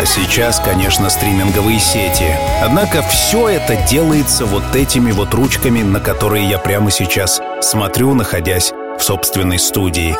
а 0.00 0.04
сейчас, 0.04 0.60
конечно, 0.60 1.08
стриминговые 1.08 1.80
сети. 1.80 2.36
Однако 2.62 3.02
все 3.02 3.48
это 3.48 3.76
делается 3.88 4.44
вот 4.44 4.74
этими 4.74 5.12
вот 5.12 5.32
ручками, 5.34 5.82
на 5.82 6.00
которые 6.00 6.48
я 6.48 6.58
прямо 6.58 6.90
сейчас 6.90 7.40
смотрю, 7.62 8.14
находясь 8.14 8.72
в 8.98 9.02
собственной 9.02 9.58
студии. 9.58 10.14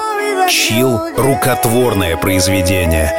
Чил— 0.48 1.00
рукотворное 1.16 2.16
произведение. 2.16 3.12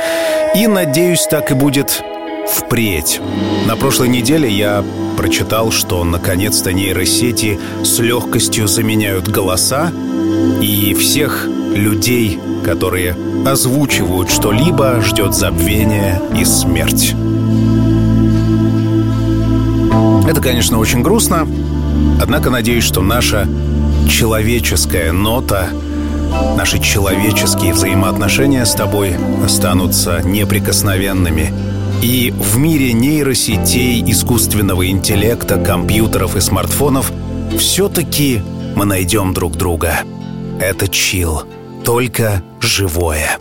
И, 0.55 0.67
надеюсь, 0.67 1.27
так 1.29 1.51
и 1.51 1.53
будет 1.53 2.01
впредь. 2.49 3.19
На 3.65 3.75
прошлой 3.75 4.07
неделе 4.07 4.49
я 4.49 4.83
прочитал, 5.17 5.71
что 5.71 6.03
наконец-то 6.03 6.71
нейросети 6.71 7.59
с 7.83 7.99
легкостью 7.99 8.67
заменяют 8.67 9.27
голоса, 9.27 9.91
и 10.61 10.93
всех 10.93 11.47
людей, 11.75 12.39
которые 12.63 13.15
озвучивают 13.51 14.29
что-либо, 14.29 15.01
ждет 15.01 15.33
забвение 15.33 16.21
и 16.39 16.45
смерть. 16.45 17.15
Это, 20.27 20.41
конечно, 20.41 20.77
очень 20.77 21.01
грустно, 21.01 21.47
однако 22.21 22.49
надеюсь, 22.49 22.83
что 22.83 23.01
наша 23.01 23.47
человеческая 24.09 25.11
нота, 25.11 25.69
наши 26.57 26.79
человеческие 26.79 27.73
взаимоотношения 27.73 28.65
с 28.65 28.73
тобой 28.73 29.15
останутся 29.43 30.21
неприкосновенными. 30.23 31.53
И 32.01 32.33
в 32.37 32.57
мире 32.57 32.93
нейросетей, 32.93 34.03
искусственного 34.11 34.87
интеллекта, 34.89 35.57
компьютеров 35.57 36.35
и 36.35 36.41
смартфонов 36.41 37.11
все-таки 37.57 38.41
мы 38.75 38.85
найдем 38.85 39.33
друг 39.33 39.55
друга. 39.55 40.01
Это 40.59 40.87
чил, 40.87 41.43
только 41.87 42.43
живое. 42.59 43.39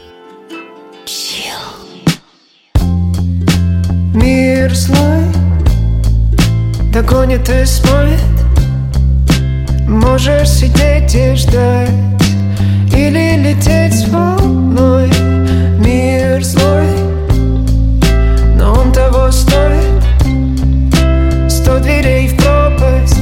Мир 4.15 4.73
злой 4.73 5.25
Догонит 6.93 7.49
и 7.49 7.65
смоет 7.65 8.21
Можешь 9.89 10.49
сидеть 10.49 11.13
и 11.17 11.35
ждать 11.35 11.91
Или 12.95 13.49
лететь 13.49 13.99
с 13.99 14.09
волной. 14.11 15.11
Мир 15.85 16.41
злой 16.45 16.87
Но 18.55 18.75
он 18.75 18.93
того 18.93 19.33
стоит. 19.33 20.05
Сто 21.51 21.81
дверей 21.81 22.29
в 22.29 22.37
пропасть 22.37 23.19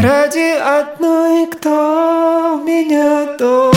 Ради 0.00 0.54
одной, 0.56 1.48
кто 1.50 2.62
меня 2.64 3.36
дома 3.36 3.67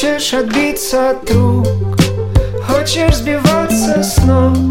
Хочешь 0.00 0.32
отбиться 0.32 1.10
от 1.10 1.30
рук 1.30 1.66
Хочешь 2.66 3.16
сбиваться 3.16 4.02
с 4.02 4.16
ног 4.24 4.69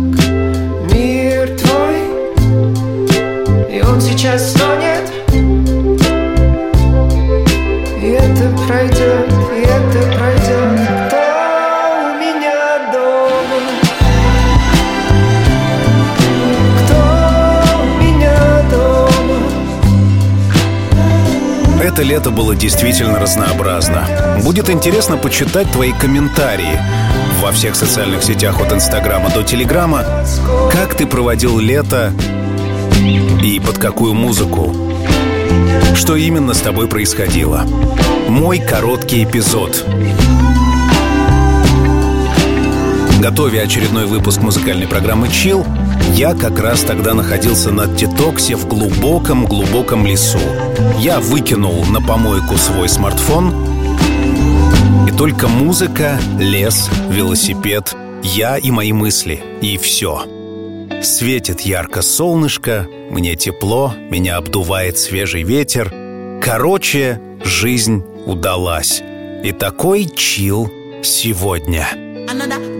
Это 22.00 22.08
лето 22.08 22.32
было 22.32 22.56
действительно 22.56 23.20
разнообразно. 23.20 24.08
Будет 24.42 24.70
интересно 24.70 25.18
почитать 25.18 25.70
твои 25.70 25.92
комментарии 25.92 26.80
во 27.42 27.52
всех 27.52 27.76
социальных 27.76 28.24
сетях 28.24 28.62
от 28.62 28.72
Инстаграма 28.72 29.30
до 29.32 29.44
Телеграма. 29.44 30.06
Как 30.71 30.96
ты 30.96 31.06
проводил 31.06 31.60
лето 31.60 32.13
и 33.44 33.60
под 33.60 33.80
какую 33.80 34.13
музыку? 34.13 34.73
Что 35.94 36.15
именно 36.15 36.54
с 36.54 36.62
тобой 36.62 36.88
происходило? 36.88 37.65
Мой 38.30 38.60
короткий 38.60 39.26
эпизод. 39.26 39.84
Готовя 43.19 43.63
очередной 43.63 44.06
выпуск 44.06 44.40
музыкальной 44.40 44.88
программы 44.88 45.28
Chill, 45.28 45.67
я 46.13 46.33
как 46.33 46.60
раз 46.60 46.81
тогда 46.81 47.13
находился 47.13 47.71
на 47.71 47.87
детоксе 47.87 48.56
в 48.56 48.67
глубоком-глубоком 48.67 50.06
лесу. 50.06 50.39
Я 51.00 51.19
выкинул 51.19 51.85
на 51.85 52.02
помойку 52.02 52.58
свой 52.58 52.89
смартфон, 52.89 53.54
и 55.08 55.12
только 55.12 55.47
музыка, 55.47 56.19
лес, 56.39 56.89
велосипед, 57.10 57.95
я 58.23 58.58
и 58.58 58.69
мои 58.71 58.91
мысли, 58.91 59.41
и 59.62 59.77
все. 59.77 60.25
Светит 61.02 61.62
ярко 61.62 62.02
солнышко, 62.02 62.87
мне 63.10 63.35
тепло, 63.35 63.93
меня 64.10 64.37
обдувает 64.37 64.97
свежий 64.97 65.43
ветер. 65.43 65.93
Короче, 66.41 67.21
жизнь 67.43 68.04
удалась. 68.25 69.02
И 69.43 69.54
такой 69.54 70.06
чил 70.06 70.69
сегодня. 71.02 71.87
Another. 72.27 72.79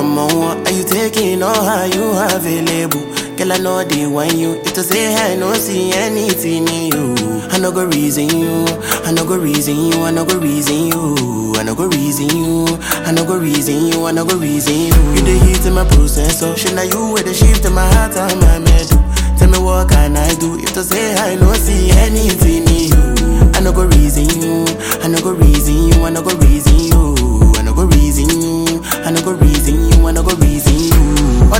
Oh, 0.00 0.06
I'm 0.06 0.18
on. 0.18 0.66
Are 0.66 0.72
you 0.72 0.82
taking 0.82 1.42
all 1.42 1.52
how 1.52 1.84
you 1.84 2.16
available? 2.32 3.04
Girl, 3.36 3.52
I 3.52 3.58
know 3.58 3.84
they 3.84 4.06
want 4.06 4.34
you. 4.34 4.54
If 4.64 4.72
to 4.72 4.82
say 4.82 5.14
I 5.14 5.36
no 5.36 5.52
see 5.52 5.92
anything 5.92 6.66
in 6.68 6.88
you. 6.88 7.14
I 7.52 7.58
no 7.58 7.70
go 7.70 7.84
reason 7.84 8.30
you. 8.30 8.64
I 9.04 9.12
no 9.12 9.24
go 9.26 9.36
reason 9.36 9.76
you. 9.76 10.00
I 10.04 10.10
no 10.10 10.24
go 10.24 10.38
reason 10.38 10.86
you. 10.88 11.52
I 11.56 11.62
no 11.64 11.74
go 11.74 11.86
reason 11.86 12.30
you. 12.30 12.66
I 13.04 13.12
no 13.12 13.26
go 13.26 13.36
reason 13.38 13.92
you. 13.92 14.06
I 14.06 14.12
no 14.12 14.24
go 14.24 14.38
reason 14.38 14.72
you. 14.74 14.96
You 15.12 15.20
the 15.20 15.36
heat 15.44 15.66
in 15.66 15.74
my 15.74 15.84
processor. 15.84 16.52
Oh. 16.52 16.56
Should 16.56 16.76
now 16.76 16.82
you 16.82 17.12
with 17.12 17.26
the 17.26 17.34
shift 17.34 17.66
in 17.66 17.74
my 17.74 17.84
heart 17.92 18.16
and 18.16 18.40
my 18.40 18.58
metal. 18.58 19.04
Tell 19.36 19.50
me 19.50 19.58
what 19.58 19.90
can 19.90 20.16
I 20.16 20.34
do 20.36 20.58
if 20.58 20.72
to 20.74 20.82
say 20.82 21.12
I 21.14 21.36
no 21.36 21.52
see 21.52 21.90
anything 21.92 22.64
in 22.64 22.88
you. 22.88 23.50
I 23.52 23.60
no 23.60 23.72
go 23.72 23.84
reason 23.84 24.24
you, 24.40 24.64
I 25.04 25.08
no 25.08 25.20
go 25.20 25.32
reason 25.32 25.74
you, 25.92 26.04
I 26.04 26.08
no 26.08 26.22
go 26.22 26.32
reason 26.38 26.78
you, 26.80 27.14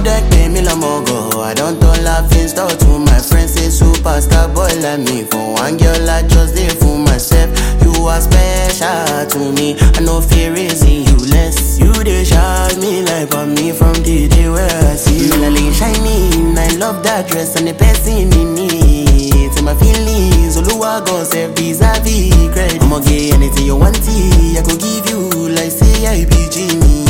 you. 0.05 0.11
Other 0.11 0.29
pay 0.31 0.49
me 0.49 0.61
la 0.63 0.75
mogo, 0.75 1.43
I 1.43 1.55
don't 1.55 1.81
turn 1.81 2.05
laughing 2.05 2.49
stock 2.49 2.77
to 2.79 2.99
my 2.99 3.19
friends 3.21 3.53
say 3.55 3.69
superstar 3.69 4.53
boy 4.55 4.69
like 4.81 5.01
me. 5.01 5.25
For 5.25 5.53
one 5.55 5.77
girl 5.77 6.09
I 6.11 6.23
just 6.27 6.55
did 6.55 6.73
for 6.79 6.99
myself. 6.99 7.51
You 7.83 8.07
are 8.07 8.21
special 8.21 9.27
to 9.31 9.53
me, 9.53 9.77
I 9.79 10.01
no 10.01 10.21
fear 10.21 10.53
raising 10.53 11.05
you 11.05 11.17
less. 11.31 11.79
You 11.79 11.93
dey 12.05 12.25
shout 12.25 12.77
me 12.79 13.03
like 13.03 13.35
on 13.35 13.55
me 13.55 13.73
from 13.73 13.93
the 14.03 14.29
day 14.29 14.49
where 14.49 14.69
I 14.91 14.97
see 14.97 15.27
you. 15.27 15.37
Like 15.41 15.75
shining, 15.75 16.57
I 16.57 16.69
love 16.77 17.03
that 17.05 17.29
dress 17.29 17.57
and 17.57 17.69
the 17.69 17.75
person 17.75 18.33
in 18.33 18.57
it. 18.59 19.57
To 19.57 19.63
my 19.63 19.75
feelings, 19.75 20.57
Oluwa 20.57 21.05
gon 21.05 21.25
serve 21.27 21.53
vis-a-vis 21.57 22.33
credit. 22.53 22.81
I'ma 22.83 23.01
get 23.01 23.35
anything 23.35 23.67
you 23.67 23.77
want, 23.77 23.97
I 23.99 24.63
could 24.65 24.81
give 24.81 25.09
you 25.11 25.49
like 25.51 25.71
say 25.71 26.07
I 26.07 26.25
be 26.25 26.49
genie. 26.49 27.05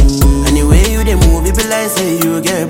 Anyway 0.48 0.90
you 0.90 1.04
dey 1.04 1.14
move, 1.14 1.46
it 1.46 1.56
be 1.56 1.62
like 1.68 1.88
say 1.90 2.18
you 2.18 2.40
get 2.40 2.69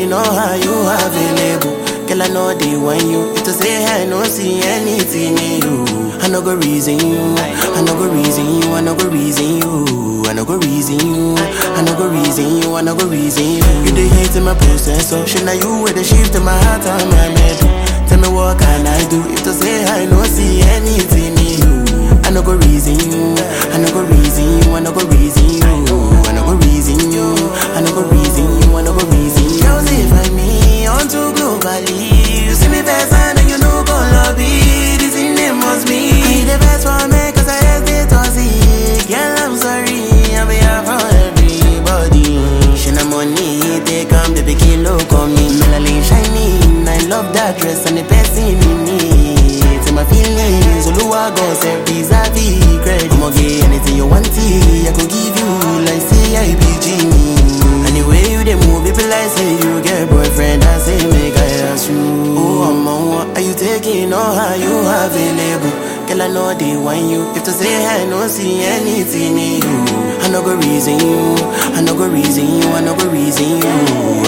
taking 0.00 0.12
or 0.12 0.24
are 0.24 0.56
you 0.56 0.74
available? 0.88 1.76
Girl, 2.08 2.22
I 2.22 2.28
know 2.28 2.54
they 2.54 2.76
want 2.76 3.02
you. 3.04 3.32
If 3.36 3.44
to 3.44 3.52
say 3.52 3.84
I 3.84 4.04
no 4.06 4.22
see 4.24 4.60
anything 4.62 5.36
in 5.38 5.62
you, 5.62 5.84
I 6.20 6.28
no 6.28 6.40
go 6.42 6.56
reason 6.56 6.98
you. 6.98 7.34
I 7.38 7.82
no 7.84 7.94
go 7.94 8.08
reason 8.08 8.46
you. 8.46 8.72
I 8.74 8.80
no 8.80 8.94
go 8.94 9.08
reason 9.08 9.60
you. 9.60 10.22
I 10.26 10.32
no 10.32 10.44
go 10.44 10.56
reason 10.58 10.98
you. 11.00 11.34
I 11.36 11.82
no 11.82 11.94
go 11.96 12.08
reason 12.08 12.62
you. 12.62 12.74
I 12.74 12.82
no 12.82 12.94
go 12.96 13.06
reason 13.08 13.44
you. 13.44 13.64
You 13.84 13.92
the 13.92 14.08
hate 14.16 14.36
in 14.36 14.44
my 14.44 14.54
process, 14.54 15.10
so 15.10 15.24
should 15.26 15.44
now 15.44 15.52
you 15.52 15.82
with 15.82 15.94
the 15.94 16.04
shift 16.04 16.34
in 16.34 16.44
my 16.44 16.56
heart 16.64 16.82
and 16.86 17.10
my 17.10 17.28
middle. 17.28 17.70
Tell 18.08 18.18
me 18.20 18.28
what 18.28 18.58
can 18.58 18.86
I 18.86 19.08
do 19.08 19.22
if 19.30 19.42
to 19.44 19.52
say 19.52 19.84
I 19.84 20.06
no 20.06 20.22
see 20.24 20.62
anything 20.62 21.34
in 21.38 21.60
you. 21.62 22.20
I 22.24 22.30
no 22.30 22.42
go 22.42 22.54
reason 22.56 22.98
you. 22.98 23.34
I 23.70 23.78
no 23.78 23.88
go 23.92 24.02
reason 24.02 24.44
you. 24.66 24.74
I 24.74 24.80
no 24.80 24.92
go 24.92 25.04
reason 25.06 25.46
you. 25.50 25.62
I 26.26 26.32
no 26.32 26.42
go 26.46 26.54
reason 26.58 26.98
you. 27.12 27.34
I 27.78 27.80
no 27.82 27.90
go 27.94 28.02
reason 28.10 28.48
you. 28.66 28.76
I 28.76 28.82
no 28.82 28.92
go 28.94 29.04
reason 29.10 29.39
globally, 31.60 32.46
you 32.46 32.54
see 32.54 32.68
me 32.68 32.82
best 32.82 33.12
and 33.12 33.38
you 33.48 33.58
know 33.58 33.84
go 33.84 33.92
lobby. 33.92 34.96
This 34.98 35.14
in 35.16 35.36
it 35.38 35.54
must 35.54 35.86
be 35.86 36.44
the 36.44 36.56
best 36.58 36.84
for 36.86 37.08
me 37.08 37.32
'cause 37.32 37.48
I 37.48 37.58
hesitate 37.64 38.08
to 38.08 38.20
see. 38.34 39.06
Girl, 39.08 39.34
I'm 39.44 39.56
sorry. 39.56 40.00
I'm 40.36 40.48
here 40.48 40.82
for 40.84 41.00
everybody. 41.26 42.40
Na 42.90 43.04
money, 43.04 43.60
take 43.84 44.08
come 44.10 44.34
baby 44.34 44.54
kilo 44.56 44.98
come 45.08 45.32
me. 45.34 45.46
Melanin 45.60 46.02
shining, 46.02 46.88
I 46.88 46.98
love 47.06 47.32
that 47.34 47.58
dress 47.60 47.86
and 47.86 47.98
the 47.98 48.02
person 48.04 48.48
in 48.48 48.88
it. 48.88 49.86
To 49.86 49.92
my 49.92 50.04
feelings, 50.04 50.86
Oluwa 50.88 51.30
gon 51.36 51.54
serve 51.62 51.86
vis-a-vis 51.86 52.58
credit. 52.82 53.12
I'ma 53.12 53.30
get 53.30 53.62
anything 53.64 53.96
you 53.96 54.06
want, 54.06 54.26
it, 54.26 54.88
I 54.88 54.92
could 54.96 55.08
give 55.08 55.36
you 55.38 55.50
like 55.86 56.02
genie. 56.82 57.36
Anyway 57.86 58.22
you 58.32 58.42
dey 58.42 58.56
move, 58.66 58.86
it 58.86 58.96
be 58.96 59.04
like 59.06 59.30
say 59.36 59.52
you 59.62 59.80
get 59.82 60.08
boyfriend. 60.10 60.64
Oh, 62.36 62.70
I'm 62.70 62.86
on 62.88 63.36
are 63.36 63.40
you 63.40 63.54
taking 63.54 64.12
or 64.12 64.18
are 64.20 64.56
you 64.56 64.74
available? 64.84 65.72
Girl, 66.08 66.22
I 66.22 66.28
know 66.28 66.52
they 66.54 66.76
want 66.76 67.08
you. 67.08 67.22
If 67.34 67.44
to 67.44 67.52
say 67.52 67.72
I 67.86 68.04
no 68.04 68.26
see 68.26 68.62
anything 68.62 69.38
in 69.38 69.62
you, 69.62 69.78
I 70.20 70.28
no 70.28 70.42
go 70.42 70.56
reason 70.56 70.98
you. 71.00 71.36
I 71.72 71.80
no 71.80 71.94
go 71.94 72.08
reason 72.08 72.44
you. 72.46 72.68
I 72.74 72.80
no 72.82 72.94
go 72.96 73.08
reason 73.08 73.62
you. 73.62 73.70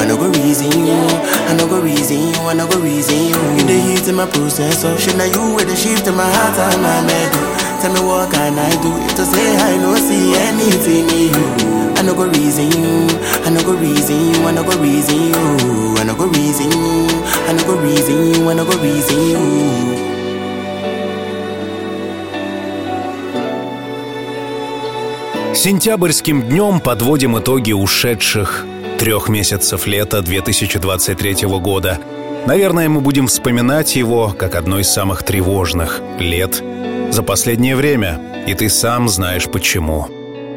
I 0.00 0.06
no 0.06 0.16
go 0.16 0.28
reason 0.30 0.70
you. 0.72 0.96
I 1.50 1.54
no 1.58 1.66
go 1.66 1.80
reason 1.82 2.18
you. 2.32 2.40
I 2.48 2.54
no 2.54 2.66
go 2.68 2.80
reason 2.80 3.18
you. 3.30 3.38
You 3.58 3.64
the 3.66 3.76
heat 3.76 4.08
in 4.08 4.14
my 4.16 4.26
process, 4.26 4.82
so 4.82 4.96
should 4.96 5.18
now 5.18 5.24
you 5.28 5.54
with 5.54 5.68
the 5.68 5.76
shift 5.76 6.06
in 6.06 6.14
my 6.14 6.24
heart 6.24 6.56
and 6.72 6.82
my 6.82 7.02
middle. 7.02 7.46
Tell 7.82 7.92
me 7.92 8.00
what 8.06 8.32
can 8.32 8.58
I 8.58 8.70
do 8.80 8.90
if 9.04 9.14
to 9.16 9.24
say 9.26 9.56
I 9.56 9.76
no 9.76 9.94
see 9.96 10.34
anything 10.38 11.10
in 11.10 11.34
you. 11.34 11.81
No 12.02 12.14
go 12.14 12.24
reason 12.24 12.68
you. 12.72 13.06
I 13.44 13.50
no 13.50 13.62
go 13.62 13.74
reason 13.74 14.16
you. 14.16 14.46
I 14.46 14.52
no 14.52 14.64
go 14.64 14.76
reason 14.82 15.16
you. 15.28 15.94
I 15.98 16.04
no 16.04 16.14
go 16.16 16.26
reason 16.26 16.70
you. 16.72 17.06
I 17.46 17.52
no 17.52 17.64
go 17.64 17.76
reason 17.80 18.34
you. 18.34 18.50
I 18.50 18.54
no 18.54 18.64
go 18.64 18.72
reason 18.82 19.18
you. 19.30 20.12
Сентябрьским 25.54 26.42
днем 26.42 26.80
подводим 26.80 27.38
итоги 27.38 27.70
ушедших 27.72 28.66
трех 28.98 29.28
месяцев 29.28 29.86
лета 29.86 30.22
2023 30.22 31.46
года. 31.60 32.00
Наверное, 32.46 32.88
мы 32.88 33.00
будем 33.00 33.28
вспоминать 33.28 33.94
его 33.94 34.34
как 34.36 34.56
одно 34.56 34.80
из 34.80 34.88
самых 34.88 35.22
тревожных 35.22 36.00
лет 36.18 36.64
за 37.10 37.22
последнее 37.22 37.76
время, 37.76 38.44
и 38.48 38.54
ты 38.54 38.68
сам 38.68 39.08
знаешь 39.08 39.46
почему. 39.46 40.08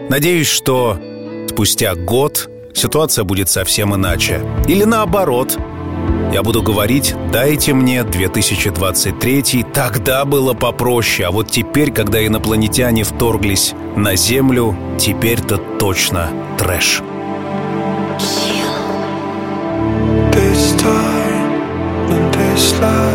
Надеюсь, 0.10 0.48
что 0.48 1.00
спустя 1.50 1.96
год 1.96 2.50
ситуация 2.74 3.24
будет 3.24 3.50
совсем 3.50 3.96
иначе. 3.96 4.42
Или 4.68 4.84
наоборот, 4.84 5.58
я 6.34 6.44
буду 6.44 6.62
говорить, 6.62 7.16
дайте 7.32 7.74
мне 7.74 8.04
2023, 8.04 9.66
тогда 9.74 10.26
было 10.26 10.54
попроще, 10.54 11.28
а 11.28 11.32
вот 11.32 11.50
теперь, 11.50 11.92
когда 11.92 12.26
инопланетяне 12.26 13.04
вторглись 13.04 13.74
на 13.96 14.16
Землю, 14.16 14.76
теперь-то 15.00 15.58
точно 15.80 16.30
трэш. 16.58 17.02
This 20.32 20.76
time 20.78 21.16
this 22.32 22.80
life, 22.80 23.15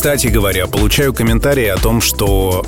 Кстати 0.00 0.28
говоря, 0.28 0.66
получаю 0.66 1.12
комментарии 1.12 1.66
о 1.66 1.76
том, 1.76 2.00
что 2.00 2.64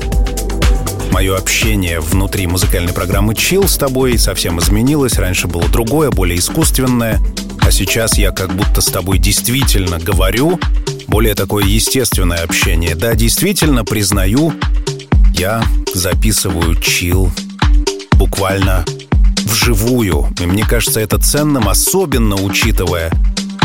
э, 0.00 1.12
мое 1.12 1.36
общение 1.36 1.98
внутри 1.98 2.46
музыкальной 2.46 2.92
программы 2.92 3.32
Chill 3.32 3.66
с 3.66 3.76
тобой 3.76 4.16
совсем 4.18 4.60
изменилось. 4.60 5.18
Раньше 5.18 5.48
было 5.48 5.64
другое, 5.64 6.12
более 6.12 6.38
искусственное. 6.38 7.18
А 7.60 7.72
сейчас 7.72 8.16
я 8.16 8.30
как 8.30 8.54
будто 8.54 8.80
с 8.80 8.86
тобой 8.86 9.18
действительно 9.18 9.98
говорю. 9.98 10.60
Более 11.08 11.34
такое 11.34 11.64
естественное 11.64 12.44
общение. 12.44 12.94
Да, 12.94 13.16
действительно, 13.16 13.84
признаю, 13.84 14.54
я 15.32 15.64
записываю 15.92 16.76
Chill 16.76 17.30
буквально 18.12 18.84
вживую. 19.38 20.32
И 20.38 20.46
мне 20.46 20.64
кажется, 20.64 21.00
это 21.00 21.18
ценным, 21.18 21.68
особенно 21.68 22.36
учитывая 22.36 23.10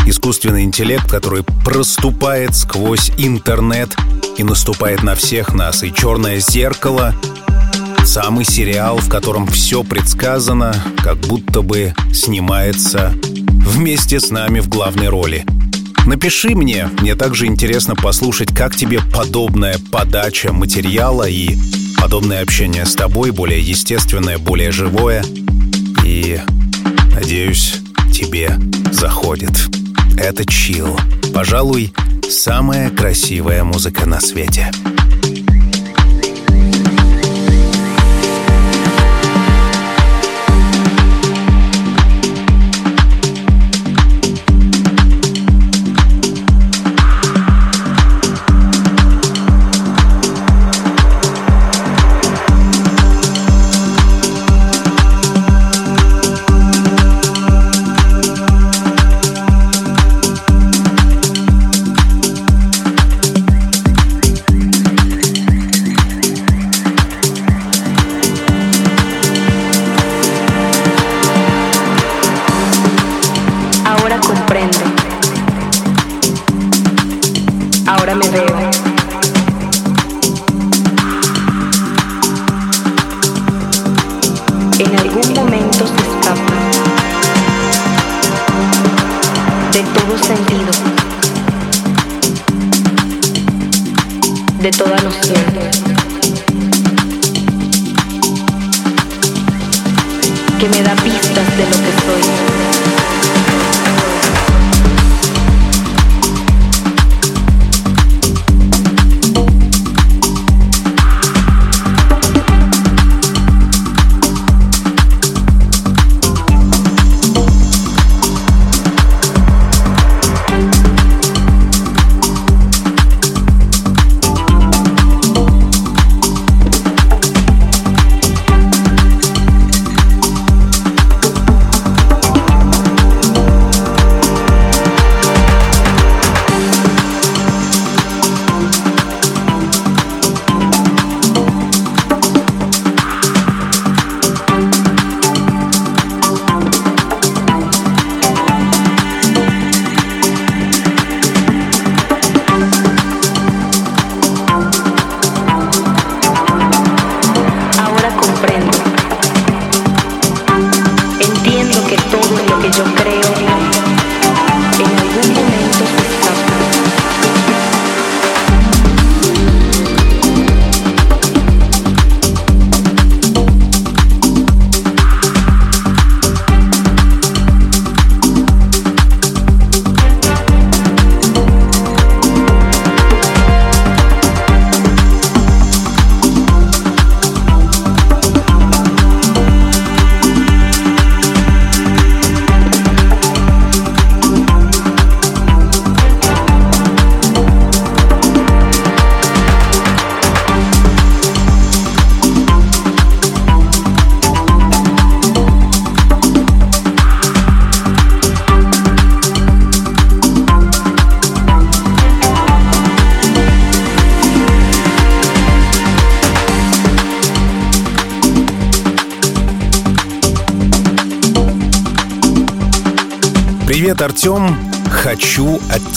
искусственный 0.06 0.64
интеллект, 0.64 1.08
который 1.10 1.44
проступает 1.64 2.54
сквозь 2.54 3.10
интернет 3.18 3.94
и 4.36 4.42
наступает 4.42 5.02
на 5.02 5.14
всех 5.14 5.54
нас. 5.54 5.82
И 5.82 5.92
«Черное 5.92 6.40
зеркало»— 6.40 7.14
самый 8.04 8.44
сериал, 8.44 8.98
в 8.98 9.08
котором 9.08 9.46
все 9.46 9.84
предсказано, 9.84 10.74
как 11.02 11.18
будто 11.18 11.62
бы 11.62 11.94
снимается 12.12 13.14
вместе 13.64 14.20
с 14.20 14.30
нами 14.30 14.60
в 14.60 14.68
главной 14.68 15.08
роли. 15.08 15.44
Напиши 16.06 16.50
мне, 16.50 16.88
мне 17.00 17.14
также 17.14 17.46
интересно 17.46 17.94
послушать, 17.94 18.52
как 18.54 18.74
тебе 18.74 19.00
подобная 19.14 19.78
подача 19.90 20.52
материала 20.52 21.28
и 21.28 21.56
подобное 21.96 22.42
общение 22.42 22.86
с 22.86 22.94
тобой, 22.94 23.30
более 23.30 23.60
естественное, 23.60 24.38
более 24.38 24.72
живое. 24.72 25.24
И, 26.04 26.40
надеюсь, 27.14 27.76
тебе 28.12 28.58
заходит. 28.90 29.52
Это 30.22 30.46
чил. 30.46 30.96
Пожалуй, 31.34 31.92
самая 32.30 32.90
красивая 32.90 33.64
музыка 33.64 34.06
на 34.06 34.20
свете. 34.20 34.70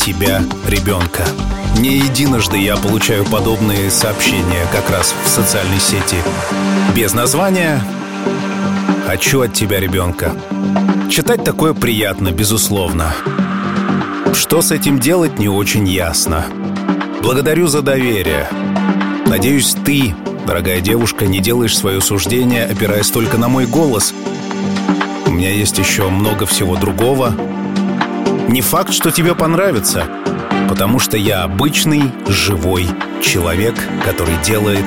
Тебя 0.06 0.44
ребенка. 0.68 1.26
Не 1.80 1.98
единожды 1.98 2.60
я 2.60 2.78
получаю 2.78 3.26
подобные 3.26 3.90
сообщения 3.90 4.68
как 4.72 4.92
раз 4.92 5.16
в 5.26 5.28
социальной 5.28 5.80
сети. 5.80 6.18
Без 6.96 7.16
названия 7.16 7.82
«Хочу 9.08 9.42
от 9.42 9.54
тебя 9.54 9.80
ребенка». 9.80 10.34
Читать 11.10 11.44
такое 11.44 11.74
приятно, 11.74 12.30
безусловно. 12.32 13.16
Что 14.36 14.62
с 14.62 14.72
этим 14.72 15.00
делать, 15.00 15.40
не 15.40 15.50
очень 15.50 15.88
ясно. 15.88 16.46
Благодарю 17.24 17.66
за 17.66 17.82
доверие. 17.82 18.48
Надеюсь, 19.26 19.76
ты, 19.86 20.14
дорогая 20.46 20.82
девушка, 20.82 21.26
не 21.26 21.40
делаешь 21.40 21.76
свое 21.76 22.00
суждение, 22.00 22.66
опираясь 22.66 23.10
только 23.10 23.40
на 23.40 23.50
мой 23.50 23.66
голос. 23.66 24.14
У 25.26 25.32
меня 25.32 25.50
есть 25.50 25.80
еще 25.80 26.10
много 26.10 26.46
всего 26.46 26.76
другого. 26.76 27.34
Не 28.48 28.62
факт, 28.62 28.94
что 28.94 29.12
тебе 29.12 29.36
понравится, 29.36 30.08
потому 30.70 31.00
что 31.00 31.18
я 31.18 31.44
обычный, 31.44 32.12
живой 32.28 32.88
человек, 33.22 33.76
который 34.04 34.36
делает 34.46 34.86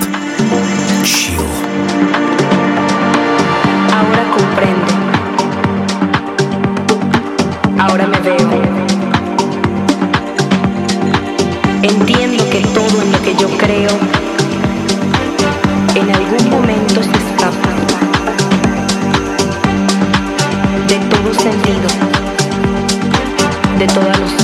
чил. 1.05 1.43
Ahora 3.93 4.25
comprendo. 4.35 4.93
Ahora 7.81 8.07
me 8.07 8.21
veo. 8.21 8.49
Entiendo 11.83 12.45
que 12.51 13.35
yo 13.35 13.49
creo 13.59 13.91
en 15.95 16.11
algún 16.11 16.51
momento 16.51 17.03
se 17.03 17.11
escapa 17.11 17.69
de 20.89 20.97
todo 21.11 21.35
sentido, 21.35 21.89
de 23.79 23.87
todas 23.87 24.19
los 24.19 24.38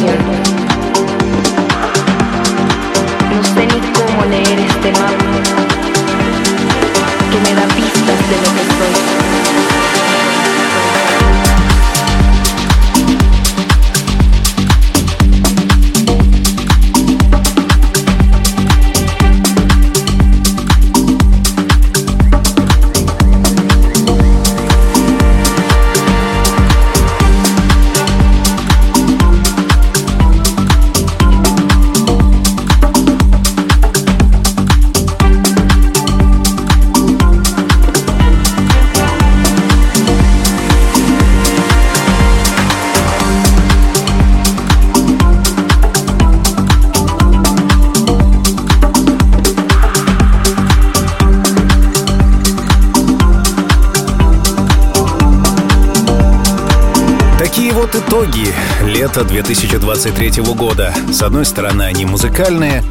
лета 59.14 59.28
2023 59.28 60.42
года. 60.54 60.92
С 61.12 61.22
одной 61.22 61.44
стороны, 61.44 61.82
они 61.82 62.04
музыкальные. 62.04 62.82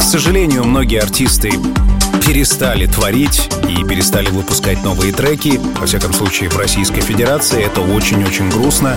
К 0.00 0.02
сожалению, 0.02 0.64
многие 0.64 1.00
артисты 1.00 1.52
перестали 2.26 2.86
творить 2.86 3.48
и 3.68 3.84
перестали 3.84 4.30
выпускать 4.30 4.82
новые 4.82 5.12
треки. 5.12 5.60
Во 5.78 5.86
всяком 5.86 6.12
случае, 6.12 6.50
в 6.50 6.56
Российской 6.56 7.02
Федерации 7.02 7.64
это 7.64 7.82
очень-очень 7.82 8.50
грустно. 8.50 8.96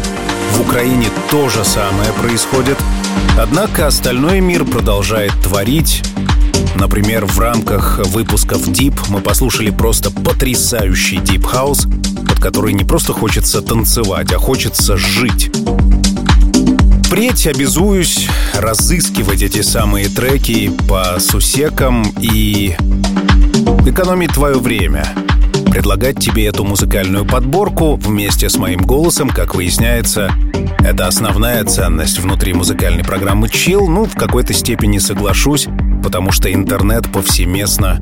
В 0.53 0.61
Украине 0.61 1.09
то 1.29 1.47
же 1.47 1.63
самое 1.63 2.11
происходит. 2.13 2.79
Однако 3.37 3.85
остальной 3.85 4.39
мир 4.39 4.65
продолжает 4.65 5.33
творить. 5.43 6.01
Например, 6.75 7.25
в 7.25 7.37
рамках 7.39 7.99
выпусков 8.07 8.67
Deep 8.67 8.99
мы 9.09 9.19
послушали 9.21 9.69
просто 9.69 10.09
потрясающий 10.09 11.17
Deep 11.17 11.43
House, 11.53 11.87
под 12.27 12.39
который 12.39 12.73
не 12.73 12.83
просто 12.83 13.13
хочется 13.13 13.61
танцевать, 13.61 14.33
а 14.33 14.39
хочется 14.39 14.97
жить. 14.97 15.52
Впредь 17.13 17.45
обязуюсь 17.45 18.27
разыскивать 18.55 19.43
эти 19.43 19.61
самые 19.61 20.09
треки 20.09 20.71
по 20.89 21.19
сусекам 21.19 22.03
и 22.19 22.75
экономить 23.85 24.31
твое 24.33 24.57
время. 24.57 25.05
Предлагать 25.69 26.17
тебе 26.17 26.47
эту 26.47 26.63
музыкальную 26.63 27.23
подборку 27.23 27.97
вместе 27.97 28.49
с 28.49 28.57
моим 28.57 28.81
голосом, 28.81 29.29
как 29.29 29.53
выясняется, 29.53 30.31
это 30.79 31.05
основная 31.05 31.63
ценность 31.65 32.17
внутри 32.17 32.53
музыкальной 32.53 33.03
программы 33.03 33.45
Chill. 33.45 33.85
Ну, 33.87 34.05
в 34.05 34.15
какой-то 34.15 34.53
степени 34.53 34.97
соглашусь, 34.97 35.67
потому 36.01 36.31
что 36.31 36.51
интернет 36.51 37.11
повсеместно 37.11 38.01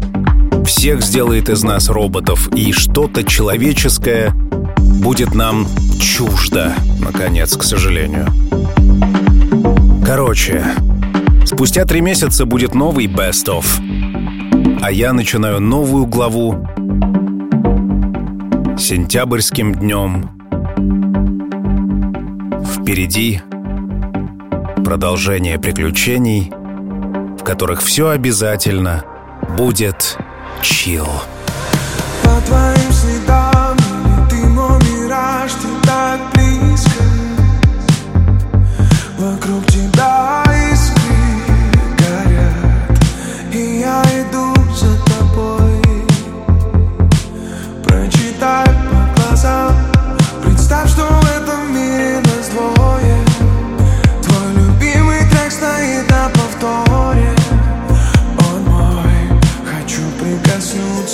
всех 0.66 1.02
сделает 1.02 1.50
из 1.50 1.64
нас 1.64 1.90
роботов, 1.90 2.48
и 2.56 2.72
что-то 2.72 3.26
человеческое 3.26 4.32
будет 4.78 5.36
нам 5.36 5.68
чуждо, 6.00 6.74
наконец, 7.02 7.58
к 7.58 7.64
сожалению. 7.64 8.32
Короче, 10.14 10.62
спустя 11.46 11.86
три 11.86 12.02
месяца 12.02 12.46
будет 12.46 12.76
новый 12.76 13.06
Best 13.06 13.46
of, 13.46 13.66
а 14.82 14.92
я 14.92 15.14
начинаю 15.14 15.62
новую 15.62 16.06
главу 16.06 16.68
сентябрьским 18.78 19.74
днем. 19.74 20.30
Впереди 22.66 23.42
продолжение 24.84 25.58
приключений, 25.58 26.52
в 27.40 27.44
которых 27.46 27.82
все 27.82 28.10
обязательно 28.10 29.06
будет 29.58 30.18
чил. 30.62 31.08
По 32.22 32.42
твоим 32.46 32.92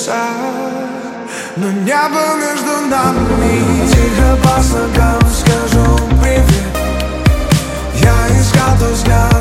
прикоснуться 0.07 0.13
Но 1.57 1.71
небо 1.71 2.35
между 2.39 2.87
нами. 2.89 3.87
Тихо 3.87 4.37
по 4.43 4.61
слогам 4.61 5.21
скажу 5.33 5.97
привет. 6.21 6.45
Я 7.95 8.39
искал 8.39 8.77
твой 8.77 8.93
взгляд 8.93 9.36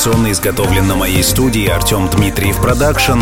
традиционно 0.00 0.32
изготовлен 0.32 0.86
на 0.86 0.94
моей 0.94 1.22
студии 1.22 1.68
Артем 1.68 2.08
Дмитриев 2.08 2.58
Продакшн, 2.58 3.20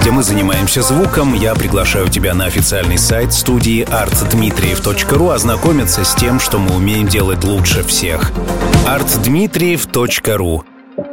где 0.00 0.12
мы 0.12 0.22
занимаемся 0.22 0.80
звуком. 0.80 1.34
Я 1.34 1.56
приглашаю 1.56 2.08
тебя 2.08 2.34
на 2.34 2.44
официальный 2.44 2.98
сайт 2.98 3.32
студии 3.32 3.82
artdmitriev.ru 3.82 5.34
ознакомиться 5.34 6.04
с 6.04 6.14
тем, 6.14 6.38
что 6.38 6.60
мы 6.60 6.76
умеем 6.76 7.08
делать 7.08 7.42
лучше 7.42 7.82
всех. 7.82 8.30
artdmitriev.ru 8.86 10.62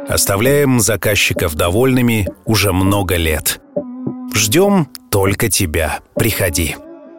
Оставляем 0.08 0.78
заказчиков 0.78 1.56
довольными 1.56 2.28
уже 2.44 2.72
много 2.72 3.16
лет. 3.16 3.60
Ждем 4.34 4.86
только 5.10 5.50
тебя. 5.50 5.98
Приходи. 6.14 6.76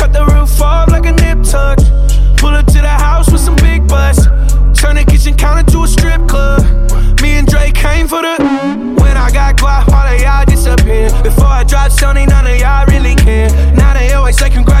Cut 0.00 0.14
the 0.14 0.24
roof 0.32 0.62
off 0.62 0.88
like 0.88 1.04
a 1.04 1.12
nip 1.12 1.44
tuck. 1.44 1.76
Pull 2.38 2.54
up 2.56 2.64
to 2.72 2.80
the 2.80 2.88
house 2.88 3.30
with 3.30 3.42
some 3.42 3.56
big 3.56 3.86
butts. 3.86 4.24
Turn 4.80 4.96
the 4.96 5.04
kitchen 5.06 5.34
counter 5.36 5.70
to 5.72 5.82
a 5.82 5.88
strip 5.88 6.26
club. 6.26 6.64
Me 7.20 7.32
and 7.36 7.46
Drake 7.46 7.74
came 7.74 8.08
for 8.08 8.22
the. 8.22 8.34
When 8.98 9.16
I 9.18 9.30
got 9.30 9.58
guap, 9.58 9.92
all 9.92 10.08
of 10.08 10.18
y'all 10.18 10.46
disappear. 10.46 11.10
Before 11.22 11.52
I 11.52 11.64
dropped 11.64 11.92
Sony, 11.92 12.26
none 12.26 12.46
of 12.46 12.56
y'all 12.58 12.86
really 12.86 13.14
care. 13.14 13.50
Now 13.76 13.92
they 13.92 14.14
always 14.14 14.38
say 14.38 14.48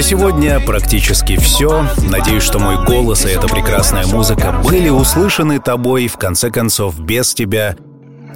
На 0.00 0.02
сегодня 0.02 0.60
практически 0.60 1.36
все. 1.36 1.84
Надеюсь, 2.08 2.42
что 2.42 2.58
мой 2.58 2.84
голос 2.84 3.26
и 3.26 3.28
эта 3.28 3.48
прекрасная 3.48 4.06
музыка 4.06 4.52
были 4.64 4.88
услышаны 4.88 5.58
тобой, 5.58 6.06
в 6.06 6.16
конце 6.16 6.50
концов, 6.50 6.98
без 6.98 7.34
тебя, 7.34 7.76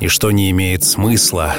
и 0.01 0.09
что 0.09 0.31
не 0.31 0.51
имеет 0.51 0.85
смысла. 0.85 1.55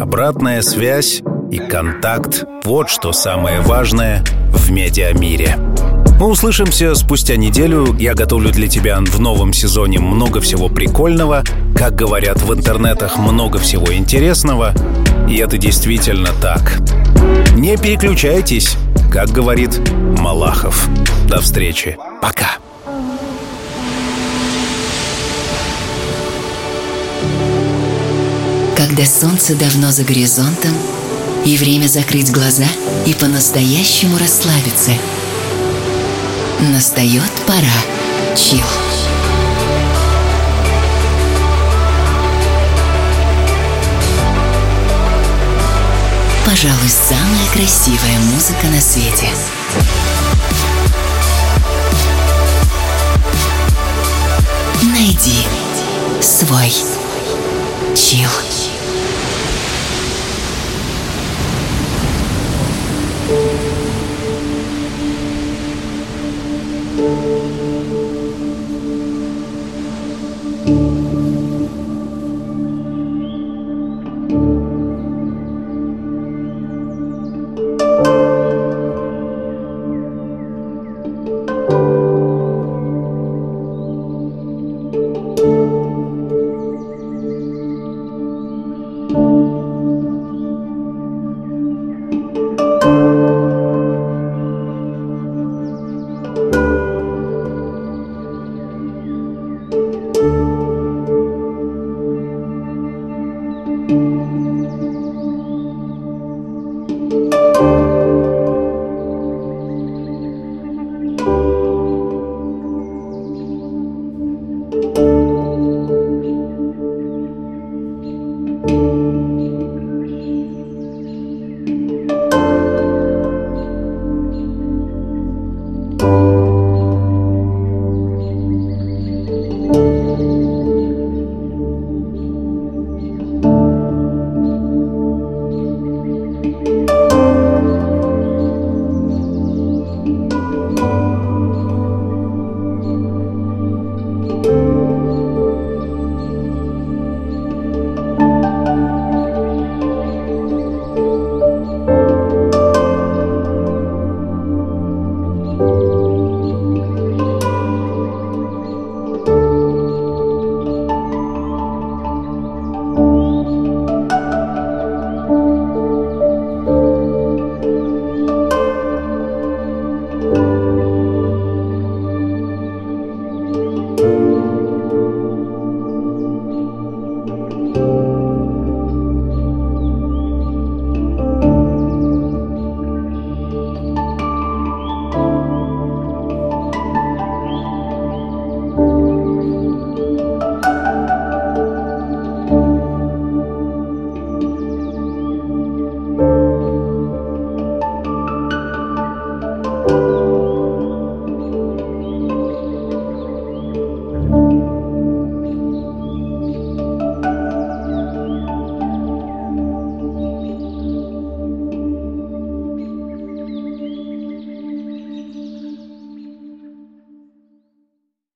Обратная 0.00 0.62
связь 0.62 1.22
и 1.50 1.58
контакт— 1.58 2.44
вот 2.64 2.88
что 2.90 3.12
самое 3.12 3.62
важное 3.62 4.22
в 4.52 4.70
медиамире. 4.70 5.56
Мы 6.20 6.26
услышимся 6.26 6.94
спустя 6.94 7.36
неделю. 7.36 7.96
Я 7.98 8.14
готовлю 8.14 8.50
для 8.50 8.68
тебя 8.68 8.98
в 9.00 9.20
новом 9.20 9.52
сезоне 9.52 9.98
много 9.98 10.40
всего 10.40 10.68
прикольного. 10.68 11.42
Как 11.76 11.94
говорят 11.94 12.42
в 12.42 12.52
интернетах, 12.52 13.18
много 13.18 13.58
всего 13.58 13.94
интересного. 13.94 14.74
И 15.28 15.36
это 15.36 15.58
действительно 15.58 16.30
так. 16.40 16.80
Не 17.54 17.76
переключайтесь, 17.76 18.76
как 19.12 19.30
говорит 19.30 19.80
Малахов. 20.18 20.88
До 21.28 21.40
встречи. 21.40 21.96
Пока. 22.22 22.58
Когда 28.76 29.04
солнце 29.04 29.54
давно 29.54 29.90
за 29.90 30.04
горизонтом, 30.04 30.72
и 31.44 31.56
время 31.56 31.86
закрыть 31.86 32.30
глаза 32.30 32.66
и 33.06 33.14
по-настоящему 33.14 34.18
расслабиться. 34.18 34.92
Настает 36.60 37.30
пора. 37.46 38.36
Чил. 38.36 38.64
пожалуй, 46.48 46.88
самая 46.88 47.46
красивая 47.52 48.18
музыка 48.20 48.68
на 48.68 48.80
свете. 48.80 49.28
Найди 54.82 55.44
свой 56.22 56.72
чил. 57.94 58.30